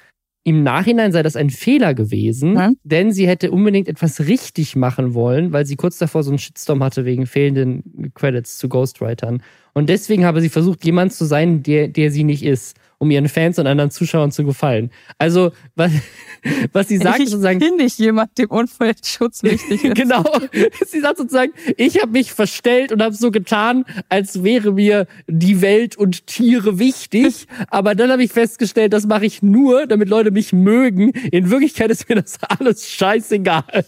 [0.44, 2.78] Im Nachhinein sei das ein Fehler gewesen, hm?
[2.84, 6.82] denn sie hätte unbedingt etwas richtig machen wollen, weil sie kurz davor so einen Shitstorm
[6.82, 9.42] hatte wegen fehlenden Credits zu Ghostwritern.
[9.74, 13.28] Und deswegen habe sie versucht, jemand zu sein, der, der sie nicht ist um ihren
[13.28, 14.90] Fans und anderen Zuschauern zu gefallen.
[15.18, 15.92] Also, was,
[16.72, 17.60] was sie sagt, ich sozusagen.
[17.60, 19.94] Ich bin nicht jemand, dem Umweltschutz wichtig ist.
[19.94, 20.24] genau.
[20.86, 25.60] Sie sagt sozusagen, ich habe mich verstellt und habe so getan, als wäre mir die
[25.60, 27.46] Welt und Tiere wichtig.
[27.68, 31.10] Aber dann habe ich festgestellt, das mache ich nur, damit Leute mich mögen.
[31.30, 33.84] In Wirklichkeit ist mir das alles scheißegal.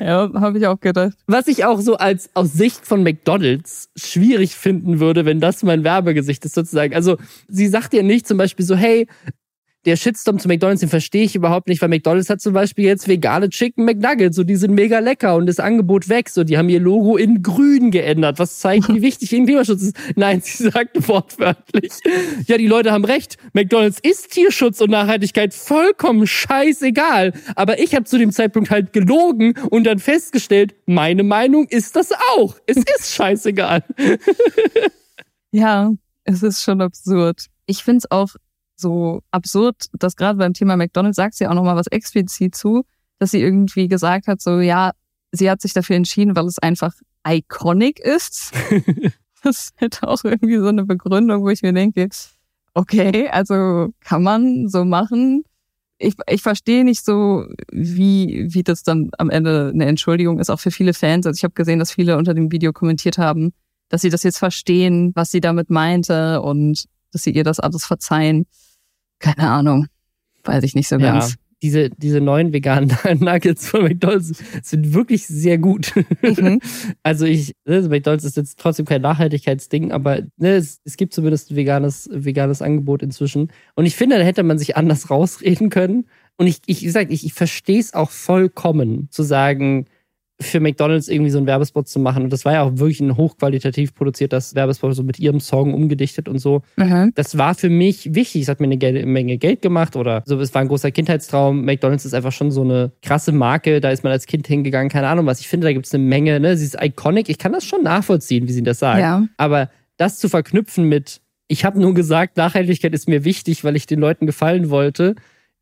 [0.00, 1.14] Ja, habe ich auch gedacht.
[1.26, 5.84] Was ich auch so als aus Sicht von McDonalds schwierig finden würde, wenn das mein
[5.84, 6.94] Werbegesicht ist sozusagen.
[6.94, 7.16] Also
[7.48, 9.06] sie sagt ja nicht zum Beispiel so, hey,
[9.88, 13.08] der Shitstorm zu McDonalds, den verstehe ich überhaupt nicht, weil McDonalds hat zum Beispiel jetzt
[13.08, 16.68] vegane Chicken McNuggets, so die sind mega lecker und das Angebot wächst, so die haben
[16.68, 19.96] ihr Logo in grün geändert, was zeigt, wie wichtig ihnen Klimaschutz ist.
[20.14, 21.92] Nein, sie sagt wortwörtlich,
[22.46, 28.04] ja, die Leute haben recht, McDonalds ist Tierschutz und Nachhaltigkeit vollkommen scheißegal, aber ich habe
[28.04, 32.56] zu dem Zeitpunkt halt gelogen und dann festgestellt, meine Meinung ist das auch.
[32.66, 33.82] Es ist scheißegal.
[35.50, 35.92] ja,
[36.24, 37.46] es ist schon absurd.
[37.64, 38.34] Ich finde es auch
[38.80, 42.84] so absurd, dass gerade beim Thema McDonald's sagt sie auch nochmal was explizit zu,
[43.18, 44.92] dass sie irgendwie gesagt hat, so ja,
[45.32, 46.92] sie hat sich dafür entschieden, weil es einfach
[47.26, 48.52] iconic ist.
[49.42, 52.08] das ist halt auch irgendwie so eine Begründung, wo ich mir denke,
[52.74, 55.44] okay, also kann man so machen.
[55.98, 60.60] Ich, ich verstehe nicht so, wie, wie das dann am Ende eine Entschuldigung ist, auch
[60.60, 61.26] für viele Fans.
[61.26, 63.52] Also ich habe gesehen, dass viele unter dem Video kommentiert haben,
[63.88, 67.84] dass sie das jetzt verstehen, was sie damit meinte und dass sie ihr das alles
[67.84, 68.46] verzeihen.
[69.18, 69.86] Keine Ahnung.
[70.44, 71.32] Weiß ich nicht so ganz.
[71.32, 75.92] Ja, diese, diese neuen veganen Nuggets von McDonalds sind wirklich sehr gut.
[76.22, 76.60] Mhm.
[77.02, 81.50] Also ich, ne, McDonalds ist jetzt trotzdem kein Nachhaltigkeitsding, aber ne, es, es gibt zumindest
[81.50, 83.50] ein veganes, veganes Angebot inzwischen.
[83.74, 86.06] Und ich finde, da hätte man sich anders rausreden können.
[86.36, 89.86] Und ich, ich, wie gesagt, ich, ich verstehe es auch vollkommen, zu sagen,
[90.40, 92.22] für McDonalds irgendwie so einen Werbespot zu machen.
[92.22, 96.28] Und das war ja auch wirklich ein hochqualitativ produziertes Werbespot, so mit ihrem Song umgedichtet
[96.28, 96.62] und so.
[96.76, 97.12] Mhm.
[97.16, 98.42] Das war für mich wichtig.
[98.42, 100.38] Es hat mir eine Menge Geld gemacht oder so.
[100.40, 101.64] Es war ein großer Kindheitstraum.
[101.64, 103.80] McDonalds ist einfach schon so eine krasse Marke.
[103.80, 104.90] Da ist man als Kind hingegangen.
[104.90, 105.40] Keine Ahnung was.
[105.40, 106.38] Ich finde, da gibt es eine Menge.
[106.38, 106.56] Ne?
[106.56, 107.28] Sie ist iconic.
[107.28, 109.00] Ich kann das schon nachvollziehen, wie sie das sagen.
[109.00, 109.24] Ja.
[109.38, 113.86] Aber das zu verknüpfen mit, ich habe nur gesagt, Nachhaltigkeit ist mir wichtig, weil ich
[113.86, 115.16] den Leuten gefallen wollte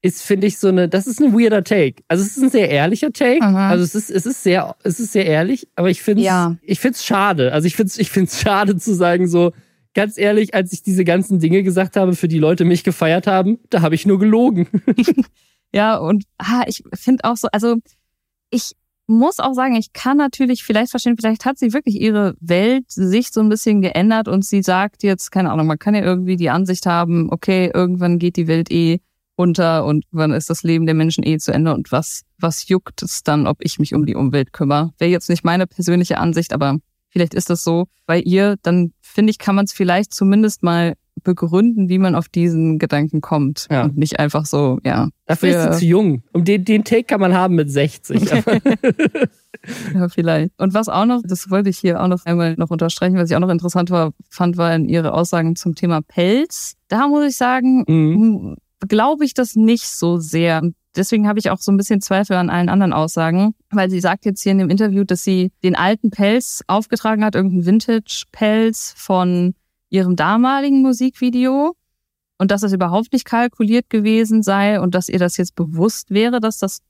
[0.07, 2.02] ist, finde ich, so eine, das ist ein weirder Take.
[2.09, 3.42] Also es ist ein sehr ehrlicher Take.
[3.42, 3.70] Aha.
[3.70, 6.57] Also es ist, es ist sehr, es ist sehr ehrlich, aber ich finde es, ja.
[6.62, 7.52] ich finde es schade.
[7.52, 9.52] Also ich finde es, ich finde es schade zu sagen so,
[9.94, 13.59] ganz ehrlich, als ich diese ganzen Dinge gesagt habe, für die Leute mich gefeiert haben,
[13.70, 14.68] da habe ich nur gelogen.
[15.74, 17.76] ja, und ah, ich finde auch so, also
[18.50, 18.72] ich
[19.07, 23.40] muss auch sagen, ich kann natürlich vielleicht verstehen, vielleicht hat sie wirklich ihre Weltsicht so
[23.40, 26.86] ein bisschen geändert und sie sagt jetzt, keine Ahnung, man kann ja irgendwie die Ansicht
[26.86, 29.00] haben, okay, irgendwann geht die Welt eh
[29.37, 33.03] unter und wann ist das Leben der Menschen eh zu Ende und was, was juckt
[33.03, 34.93] es dann, ob ich mich um die Umwelt kümmere?
[34.99, 36.78] Wäre jetzt nicht meine persönliche Ansicht, aber
[37.11, 40.95] vielleicht ist das so bei ihr, dann finde ich, kann man es vielleicht zumindest mal
[41.22, 43.66] begründen, wie man auf diesen Gedanken kommt.
[43.70, 43.84] Ja.
[43.84, 45.09] Und nicht einfach so, ja.
[45.26, 46.22] Dafür ist sie zu jung.
[46.32, 48.30] Um den, den Take kann man haben mit 60.
[49.95, 50.53] ja, vielleicht.
[50.59, 53.37] Und was auch noch, das wollte ich hier auch noch einmal noch unterstreichen, was ich
[53.37, 56.74] auch noch interessant war, fand, waren ihre Aussagen zum Thema Pelz.
[56.89, 58.57] Da muss ich sagen, mhm.
[58.80, 60.62] Glaube ich das nicht so sehr.
[60.94, 64.24] Deswegen habe ich auch so ein bisschen Zweifel an allen anderen Aussagen, weil sie sagt
[64.24, 69.54] jetzt hier in dem Interview, dass sie den alten Pelz aufgetragen hat, irgendeinen Vintage-Pelz von
[69.90, 71.74] ihrem damaligen Musikvideo
[72.38, 76.40] und dass das überhaupt nicht kalkuliert gewesen sei und dass ihr das jetzt bewusst wäre,
[76.40, 76.80] dass das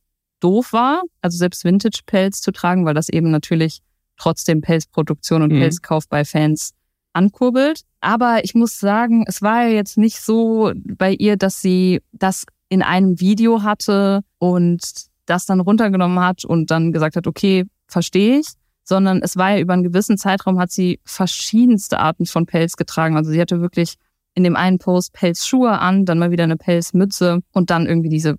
[0.41, 3.80] doof war, also selbst Vintage-Pelz zu tragen, weil das eben natürlich
[4.16, 5.61] trotzdem Pelzproduktion und mhm.
[5.61, 6.72] Pelzkauf bei Fans
[7.17, 7.83] ankurbelt.
[8.01, 12.45] Aber ich muss sagen, es war ja jetzt nicht so bei ihr, dass sie das
[12.69, 14.83] in einem Video hatte und
[15.25, 18.47] das dann runtergenommen hat und dann gesagt hat, okay, verstehe ich,
[18.85, 23.17] sondern es war ja über einen gewissen Zeitraum hat sie verschiedenste Arten von Pelz getragen.
[23.17, 23.95] Also sie hatte wirklich
[24.35, 28.37] in dem einen Post Pelzschuhe an, dann mal wieder eine Pelzmütze und dann irgendwie diese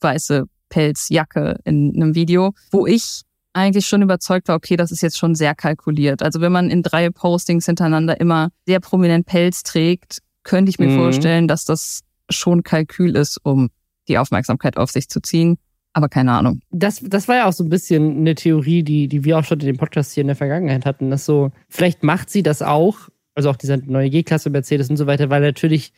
[0.00, 3.22] weiße Pelzjacke in einem Video, wo ich
[3.54, 6.22] eigentlich schon überzeugt war, okay, das ist jetzt schon sehr kalkuliert.
[6.22, 10.88] Also wenn man in drei Postings hintereinander immer sehr prominent Pelz trägt, könnte ich mir
[10.88, 10.96] mhm.
[10.96, 13.70] vorstellen, dass das schon Kalkül ist, um
[14.08, 15.56] die Aufmerksamkeit auf sich zu ziehen.
[15.92, 16.60] Aber keine Ahnung.
[16.70, 19.60] Das, das war ja auch so ein bisschen eine Theorie, die, die wir auch schon
[19.60, 23.08] in dem Podcast hier in der Vergangenheit hatten, dass so, vielleicht macht sie das auch,
[23.36, 25.92] also auch dieser neue G-Klasse Mercedes und so weiter, weil natürlich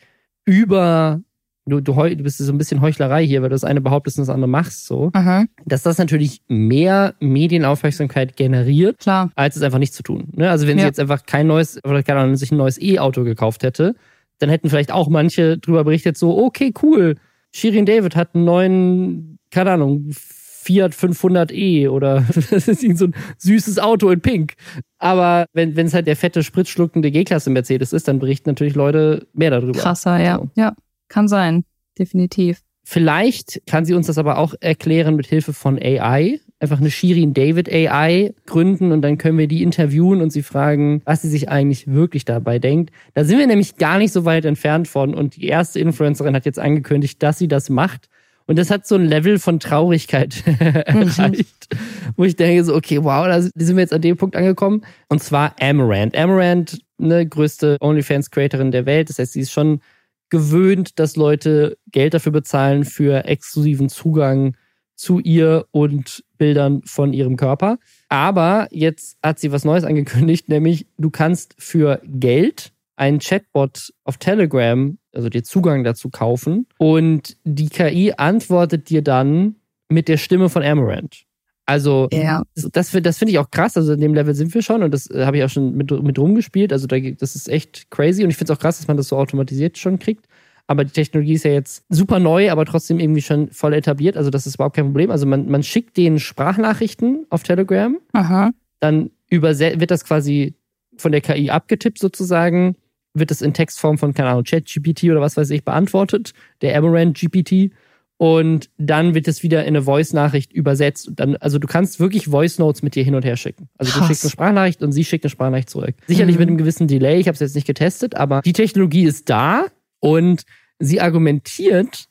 [0.45, 1.21] über
[1.67, 4.23] du, du, du bist so ein bisschen Heuchlerei hier, weil du das eine behauptest und
[4.27, 5.45] das andere machst, so, Aha.
[5.65, 9.31] dass das natürlich mehr Medienaufmerksamkeit generiert, Klar.
[9.35, 10.29] als es einfach nicht zu tun.
[10.35, 10.49] Ne?
[10.49, 10.83] Also wenn ja.
[10.83, 13.95] sie jetzt einfach kein neues, oder keine Ahnung, sich ein neues E-Auto gekauft hätte,
[14.39, 17.15] dann hätten vielleicht auch manche drüber berichtet, so, okay, cool,
[17.51, 23.79] Shirin David hat einen neuen, keine Ahnung, Fiat 500e oder das ist so ein süßes
[23.79, 24.53] Auto in Pink.
[24.99, 29.49] Aber wenn es halt der fette, spritzschluckende G-Klasse Mercedes ist, dann berichten natürlich Leute mehr
[29.49, 29.79] darüber.
[29.79, 30.41] Krasser, ja.
[30.55, 30.75] Ja,
[31.07, 31.65] kann sein.
[31.97, 32.61] Definitiv.
[32.83, 37.33] Vielleicht kann sie uns das aber auch erklären mit Hilfe von AI einfach eine Shirin
[37.33, 41.49] David AI gründen und dann können wir die interviewen und sie fragen, was sie sich
[41.49, 42.91] eigentlich wirklich dabei denkt.
[43.13, 46.45] Da sind wir nämlich gar nicht so weit entfernt von und die erste Influencerin hat
[46.45, 48.09] jetzt angekündigt, dass sie das macht.
[48.47, 51.67] Und das hat so ein Level von Traurigkeit erreicht,
[52.15, 54.83] wo ich denke so, okay, wow, da sind wir jetzt an dem Punkt angekommen.
[55.09, 56.17] Und zwar Amaranth.
[56.17, 59.09] Amaranth, eine größte OnlyFans-Creatorin der Welt.
[59.09, 59.81] Das heißt, sie ist schon
[60.29, 64.55] gewöhnt, dass Leute Geld dafür bezahlen für exklusiven Zugang
[64.95, 67.77] zu ihr und Bildern von ihrem Körper.
[68.09, 74.17] Aber jetzt hat sie was Neues angekündigt, nämlich du kannst für Geld einen Chatbot auf
[74.17, 79.55] Telegram, also dir Zugang dazu kaufen und die KI antwortet dir dann
[79.87, 81.26] mit der Stimme von Amaranth.
[81.67, 82.43] Also ja.
[82.71, 83.75] das, das finde ich auch krass.
[83.75, 85.91] Also in dem Level sind wir schon und das äh, habe ich auch schon mit,
[85.91, 86.71] mit rumgespielt.
[86.71, 89.09] Also da, das ist echt crazy und ich finde es auch krass, dass man das
[89.09, 90.27] so automatisiert schon kriegt.
[90.67, 94.15] Aber die Technologie ist ja jetzt super neu, aber trotzdem irgendwie schon voll etabliert.
[94.15, 95.11] Also das ist überhaupt kein Problem.
[95.11, 97.97] Also man, man schickt denen Sprachnachrichten auf Telegram.
[98.13, 98.51] Aha.
[98.79, 100.55] Dann wird das quasi
[100.97, 102.75] von der KI abgetippt sozusagen.
[103.13, 106.31] Wird das in Textform von, keine Ahnung, ChatGPT oder was weiß ich beantwortet.
[106.61, 107.71] Der Amaranth GPT.
[108.17, 111.11] Und dann wird es wieder in eine Voice-Nachricht übersetzt.
[111.13, 113.69] Dann, also du kannst wirklich Voice-Notes mit dir hin und her schicken.
[113.77, 115.95] Also du schickst eine Sprachnachricht und sie schickt eine Sprachnachricht zurück.
[116.07, 116.39] Sicherlich mhm.
[116.39, 117.19] mit einem gewissen Delay.
[117.19, 119.67] Ich habe es jetzt nicht getestet, aber die Technologie ist da.
[119.99, 120.43] Und
[120.79, 122.05] sie argumentiert,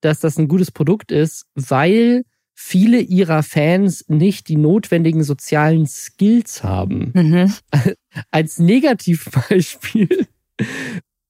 [0.00, 2.22] dass das ein gutes Produkt ist, weil
[2.54, 7.10] viele ihrer Fans nicht die notwendigen sozialen Skills haben.
[7.14, 7.52] Mhm.
[8.30, 10.26] Als Negativbeispiel,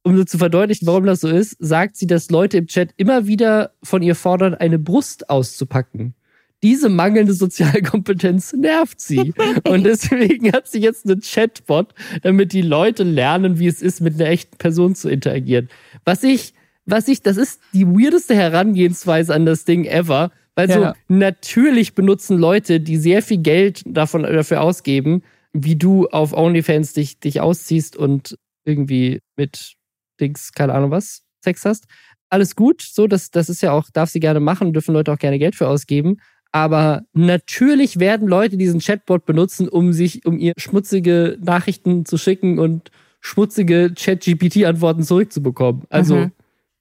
[0.03, 3.27] um so zu verdeutlichen, warum das so ist, sagt sie, dass Leute im Chat immer
[3.27, 6.15] wieder von ihr fordern, eine Brust auszupacken.
[6.63, 9.33] Diese mangelnde Sozialkompetenz nervt sie.
[9.67, 14.15] Und deswegen hat sie jetzt einen Chatbot, damit die Leute lernen, wie es ist, mit
[14.15, 15.71] einer echten Person zu interagieren.
[16.05, 16.53] Was ich,
[16.85, 20.33] was ich, das ist die weirdeste Herangehensweise an das Ding ever.
[20.55, 20.95] Weil ja.
[21.09, 25.23] so natürlich benutzen Leute, die sehr viel Geld davon, dafür ausgeben,
[25.53, 29.77] wie du auf OnlyFans dich, dich ausziehst und irgendwie mit
[30.21, 31.87] Dings, keine Ahnung was, Sex hast.
[32.29, 35.19] Alles gut, so, das, das ist ja auch, darf sie gerne machen, dürfen Leute auch
[35.19, 36.19] gerne Geld für ausgeben.
[36.53, 42.59] Aber natürlich werden Leute diesen Chatbot benutzen, um sich, um ihr schmutzige Nachrichten zu schicken
[42.59, 42.91] und
[43.21, 45.85] schmutzige Chat-GPT-Antworten zurückzubekommen.
[45.91, 46.17] Also.
[46.17, 46.33] Mhm.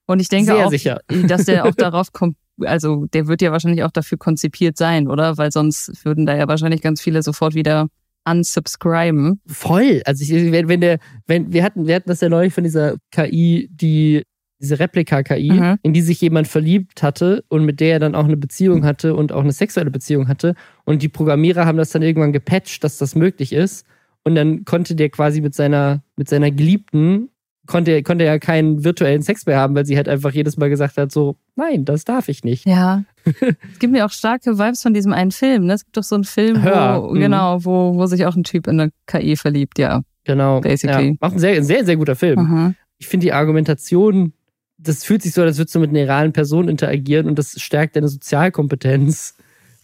[0.08, 1.02] Und ich denke auch, sicher.
[1.28, 5.38] dass der auch darauf kommt, also der wird ja wahrscheinlich auch dafür konzipiert sein, oder?
[5.38, 7.88] Weil sonst würden da ja wahrscheinlich ganz viele sofort wieder
[8.32, 9.42] unsubscriben.
[9.48, 10.02] Voll.
[10.06, 12.96] Also ich, wenn, wenn der, wenn, wir hatten, wir hatten das ja neulich von dieser
[13.12, 14.24] KI, die
[14.62, 15.78] diese Replika-KI, mhm.
[15.84, 19.16] in die sich jemand verliebt hatte und mit der er dann auch eine Beziehung hatte
[19.16, 20.54] und auch eine sexuelle Beziehung hatte.
[20.84, 23.86] Und die Programmierer haben das dann irgendwann gepatcht, dass das möglich ist.
[24.26, 27.30] Und dann konnte der quasi mit seiner, mit seiner Geliebten
[27.70, 30.98] konnte, konnte ja keinen virtuellen Sex mehr haben, weil sie halt einfach jedes Mal gesagt
[30.98, 32.66] hat, so, nein, das darf ich nicht.
[32.66, 33.04] Ja.
[33.26, 35.66] Es gibt mir auch starke Vibes von diesem einen Film.
[35.66, 35.74] Ne?
[35.74, 37.04] Es gibt doch so einen Film, Hör.
[37.04, 37.20] wo, Mhm.
[37.20, 40.02] genau, wo, wo sich auch ein Typ in eine KI verliebt, ja.
[40.26, 40.62] Genau.
[40.62, 41.10] Basically.
[41.10, 41.16] Ja.
[41.28, 42.40] Auch ein sehr, ein sehr, sehr guter Film.
[42.40, 42.76] Mhm.
[42.98, 44.34] Ich finde die Argumentation,
[44.78, 47.96] das fühlt sich so, als würdest du mit einer realen Person interagieren und das stärkt
[47.96, 49.36] deine Sozialkompetenz.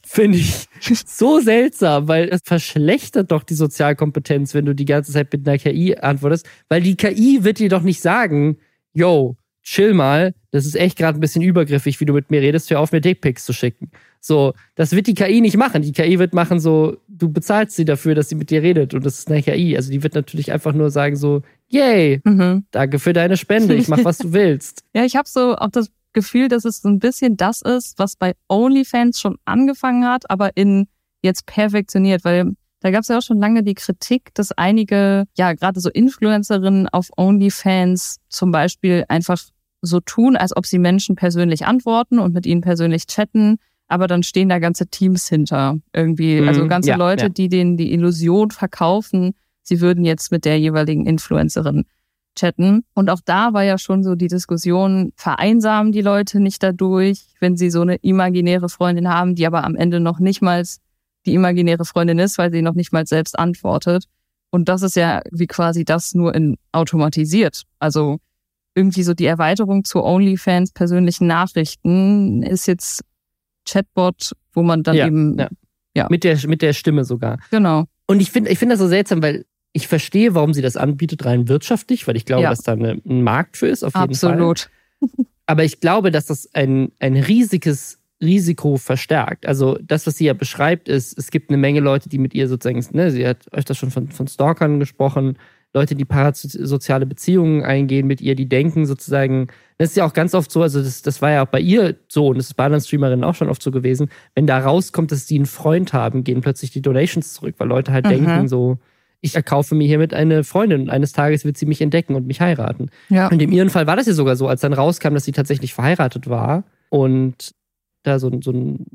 [0.07, 0.67] Finde ich
[1.07, 5.57] so seltsam, weil es verschlechtert doch die Sozialkompetenz, wenn du die ganze Zeit mit einer
[5.57, 8.57] KI antwortest, weil die KI wird dir doch nicht sagen,
[8.93, 9.35] yo,
[9.65, 12.79] chill mal, das ist echt gerade ein bisschen übergriffig, wie du mit mir redest, hör
[12.79, 13.89] auf mir Dickpics zu schicken.
[14.21, 15.81] So, das wird die KI nicht machen.
[15.81, 19.05] Die KI wird machen so, du bezahlst sie dafür, dass sie mit dir redet und
[19.05, 19.75] das ist eine KI.
[19.75, 22.65] Also die wird natürlich einfach nur sagen so, yay, Mhm.
[22.71, 24.83] danke für deine Spende, ich mach was du willst.
[24.95, 28.15] Ja, ich habe so auch das Gefühl, dass es so ein bisschen das ist, was
[28.15, 30.87] bei OnlyFans schon angefangen hat, aber in
[31.21, 35.53] jetzt perfektioniert, weil da gab es ja auch schon lange die Kritik, dass einige, ja,
[35.53, 39.39] gerade so Influencerinnen auf OnlyFans zum Beispiel einfach
[39.85, 43.57] so tun, als ob sie Menschen persönlich antworten und mit ihnen persönlich chatten,
[43.87, 45.77] aber dann stehen da ganze Teams hinter.
[45.93, 47.29] Irgendwie, Mhm, also ganze ja, Leute, ja.
[47.29, 51.85] die denen die Illusion verkaufen, sie würden jetzt mit der jeweiligen Influencerin
[52.35, 52.83] chatten.
[52.93, 57.55] Und auch da war ja schon so die Diskussion, vereinsamen die Leute nicht dadurch, wenn
[57.55, 60.63] sie so eine imaginäre Freundin haben, die aber am Ende noch nicht mal
[61.25, 64.05] die imaginäre Freundin ist, weil sie noch nicht mal selbst antwortet.
[64.51, 67.63] Und das ist ja wie quasi das nur in automatisiert.
[67.79, 68.19] Also
[68.75, 73.01] irgendwie so die Erweiterung zu OnlyFans persönlichen Nachrichten ist jetzt
[73.67, 75.49] Chatbot, wo man dann Ja, eben, ja.
[75.95, 76.07] Ja.
[76.09, 77.39] Mit der, mit der Stimme sogar.
[77.51, 77.85] genau.
[78.07, 81.25] Und ich finde ich finde das so seltsam, weil ich verstehe, warum sie das anbietet,
[81.25, 82.49] rein wirtschaftlich, weil ich glaube, Ja.
[82.49, 84.31] dass da eine, ein Markt für ist, auf jeden Fall.
[84.33, 84.69] Absolut.
[85.47, 89.45] Aber ich glaube, dass das ein, ein riesiges Risiko verstärkt.
[89.45, 92.47] Also das, was sie ja beschreibt, ist, es gibt eine Menge Leute, die mit ihr
[92.47, 95.37] sozusagen, ne, sie hat euch das schon von, von Stalkern gesprochen,
[95.75, 99.47] Leute, die parasoziale Beziehungen eingehen mit ihr, die denken sozusagen,
[99.77, 101.97] das ist ja auch ganz oft so, also das, das war ja auch bei ihr
[102.07, 105.11] so und das ist bei anderen Streamerinnen auch schon oft so gewesen, wenn da rauskommt,
[105.11, 108.09] dass die einen Freund haben, gehen plötzlich die Donations zurück, weil Leute halt Mhm.
[108.09, 108.77] denken so,
[109.21, 112.39] ich erkaufe mir hiermit eine Freundin und eines Tages wird sie mich entdecken und mich
[112.41, 112.89] heiraten.
[113.09, 113.27] Ja.
[113.27, 115.73] Und in ihrem Fall war das ja sogar so, als dann rauskam, dass sie tatsächlich
[115.73, 117.51] verheiratet war und
[118.03, 118.85] da so, ein- so ein,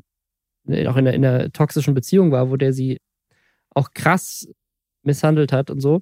[0.87, 2.97] auch in einer, in einer toxischen Beziehung war, wo der sie
[3.75, 4.47] auch krass
[5.03, 6.01] misshandelt hat und so,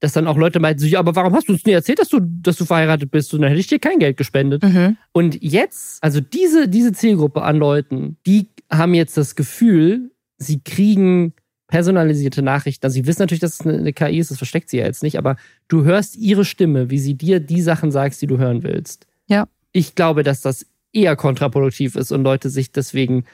[0.00, 2.08] dass dann auch Leute meinten, so, ja, aber warum hast du uns nie erzählt, dass
[2.08, 3.34] du, dass du verheiratet bist?
[3.34, 4.62] Und dann hätte ich dir kein Geld gespendet.
[4.62, 4.96] Mhm.
[5.12, 11.32] Und jetzt, also diese, diese Zielgruppe an Leuten, die haben jetzt das Gefühl, sie kriegen
[11.66, 12.86] personalisierte Nachrichten.
[12.86, 15.18] Also sie wissen natürlich, dass es eine, KI ist, das versteckt sie ja jetzt nicht,
[15.18, 15.36] aber
[15.68, 19.06] du hörst ihre Stimme, wie sie dir die Sachen sagst, die du hören willst.
[19.26, 19.48] Ja.
[19.72, 23.24] Ich glaube, dass das eher kontraproduktiv ist und Leute sich deswegen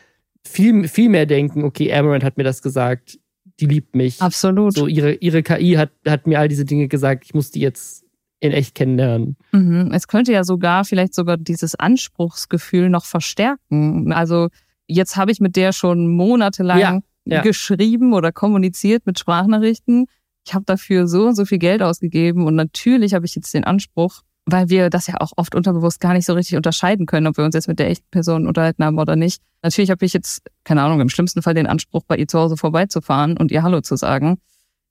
[0.47, 3.19] viel, viel mehr denken, okay, Amaranth hat mir das gesagt,
[3.61, 4.21] die liebt mich.
[4.21, 4.75] Absolut.
[4.75, 8.05] So, ihre, ihre KI hat, hat mir all diese Dinge gesagt, ich muss die jetzt
[8.41, 9.37] in echt kennenlernen.
[9.53, 9.91] Mhm.
[9.93, 14.13] Es könnte ja sogar vielleicht sogar dieses Anspruchsgefühl noch verstärken.
[14.13, 14.49] Also
[14.87, 17.43] jetzt habe ich mit der schon monatelang Ja, ja.
[17.43, 20.07] geschrieben oder kommuniziert mit Sprachnachrichten.
[20.47, 23.65] Ich habe dafür so und so viel Geld ausgegeben und natürlich habe ich jetzt den
[23.65, 27.37] Anspruch, weil wir das ja auch oft unterbewusst gar nicht so richtig unterscheiden können, ob
[27.39, 29.43] wir uns jetzt mit der echten Person unterhalten haben oder nicht.
[29.63, 32.57] Natürlich habe ich jetzt, keine Ahnung, im schlimmsten Fall den Anspruch, bei ihr zu Hause
[32.57, 34.39] vorbeizufahren und ihr Hallo zu sagen.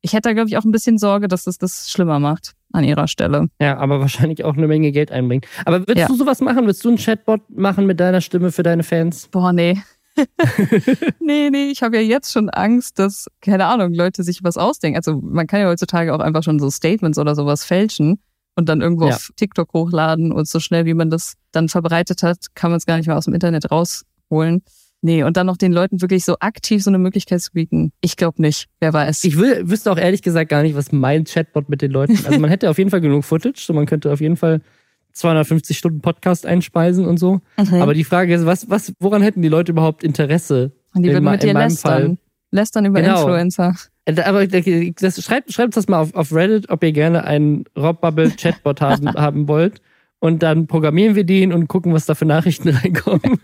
[0.02, 2.84] Ich hätte da, glaube ich, auch ein bisschen Sorge, dass es das schlimmer macht an
[2.84, 3.48] ihrer Stelle.
[3.62, 5.46] Ja, aber wahrscheinlich auch eine Menge Geld einbringt.
[5.66, 6.08] Aber würdest Ja.
[6.08, 6.66] du sowas machen?
[6.66, 9.28] Würdest du einen Chatbot machen mit deiner Stimme für deine Fans?
[9.30, 9.82] Boah, nee.
[11.20, 14.98] nee, nee, ich habe ja jetzt schon Angst, dass, keine Ahnung, Leute sich was ausdenken.
[14.98, 18.20] Also man kann ja heutzutage auch einfach schon so Statements oder sowas fälschen
[18.56, 19.16] und dann irgendwo Ja.
[19.16, 22.86] auf TikTok hochladen und so schnell, wie man das dann verbreitet hat, kann man es
[22.86, 24.64] gar nicht mehr aus dem Internet rausholen.
[25.06, 27.92] Nee, und dann noch den Leuten wirklich so aktiv so eine Möglichkeit zu bieten.
[28.00, 28.68] Ich glaube nicht.
[28.80, 29.26] Wer weiß.
[29.26, 32.18] Ich will, wüsste auch ehrlich gesagt gar nicht, was mein Chatbot mit den Leuten.
[32.26, 34.62] Also man hätte auf jeden Fall genug Footage, so man könnte auf jeden Fall
[35.12, 37.42] 250 Stunden Podcast einspeisen und so.
[37.58, 37.82] Mhm.
[37.82, 40.72] Aber die Frage ist, was, was, woran hätten die Leute überhaupt Interesse?
[40.96, 42.18] und die in würden ma- mit in dir lästern.
[42.52, 43.18] Lästern über Genau.
[43.22, 43.76] Influencer.
[44.06, 48.02] Äh, Aber das, schreibt, schreibt das mal auf, auf Reddit, ob ihr gerne einen Rob
[48.02, 49.82] Bubble Chatbot haben, haben wollt.
[50.20, 53.40] Und dann programmieren wir den und gucken, was da für Nachrichten reinkommen.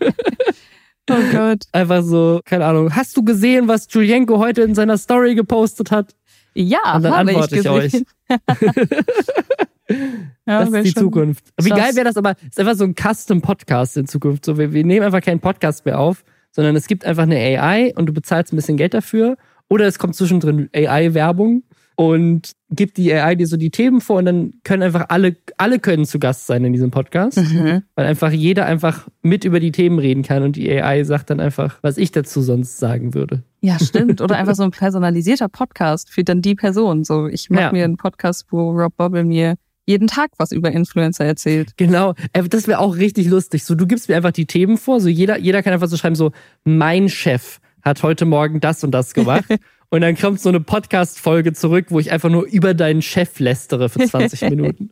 [1.10, 1.64] Oh Gott.
[1.72, 2.94] Einfach so, keine Ahnung.
[2.94, 6.14] Hast du gesehen, was Julienko heute in seiner Story gepostet hat?
[6.54, 8.06] Ja, Und dann habe ich antworte ich gesehen.
[10.46, 11.44] ja, das ist die Zukunft.
[11.60, 12.34] Wie geil wäre das aber?
[12.48, 14.44] Ist einfach so ein Custom-Podcast in Zukunft.
[14.44, 17.92] So, wir, wir nehmen einfach keinen Podcast mehr auf, sondern es gibt einfach eine AI
[17.94, 19.36] und du bezahlst ein bisschen Geld dafür.
[19.70, 21.62] Oder es kommt zwischendrin AI-Werbung
[21.96, 25.78] und gibt die AI dir so die Themen vor und dann können einfach alle, alle
[25.78, 27.36] können zu Gast sein in diesem Podcast.
[27.38, 27.82] Mhm.
[27.94, 31.40] Weil einfach jeder einfach mit über die Themen reden kann und die AI sagt dann
[31.40, 33.42] einfach, was ich dazu sonst sagen würde.
[33.60, 34.20] Ja, stimmt.
[34.20, 37.04] Oder einfach so ein personalisierter Podcast für dann die Person.
[37.04, 37.72] So, ich mache Ja.
[37.72, 39.54] mir einen Podcast, wo Rob Bobble mir
[39.86, 41.72] jeden Tag was über Influencer erzählt.
[41.76, 43.64] Genau, Äh, das wäre auch richtig lustig.
[43.64, 46.14] So, du gibst mir einfach die Themen vor, so jeder, jeder kann einfach so schreiben,
[46.14, 46.30] so,
[46.64, 49.44] mein Chef hat heute Morgen das und das gemacht.
[49.90, 53.88] und dann kommt so eine Podcast-Folge zurück, wo ich einfach nur über deinen Chef lästere
[53.88, 54.90] für 20 Minuten.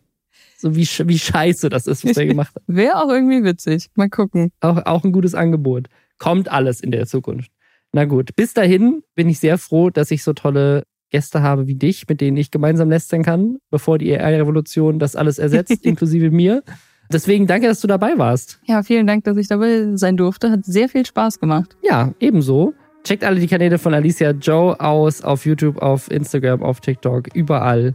[0.56, 2.62] So wie, wie scheiße das ist, was er gemacht hat.
[2.66, 3.88] Wäre auch irgendwie witzig.
[3.94, 4.50] Mal gucken.
[4.60, 5.86] Auch, auch ein gutes Angebot.
[6.18, 7.50] Kommt alles in der Zukunft.
[7.92, 11.74] Na gut, bis dahin bin ich sehr froh, dass ich so tolle Gäste habe wie
[11.74, 16.62] dich, mit denen ich gemeinsam lästern kann, bevor die AI-Revolution das alles ersetzt, inklusive mir.
[17.10, 18.60] Deswegen danke, dass du dabei warst.
[18.64, 20.50] Ja, vielen Dank, dass ich dabei sein durfte.
[20.50, 21.76] Hat sehr viel Spaß gemacht.
[21.82, 22.74] Ja, ebenso.
[23.04, 27.94] Checkt alle die Kanäle von Alicia Joe aus auf YouTube, auf Instagram, auf TikTok, überall.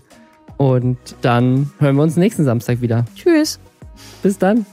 [0.57, 3.05] Und dann hören wir uns nächsten Samstag wieder.
[3.15, 3.59] Tschüss.
[4.23, 4.65] Bis dann.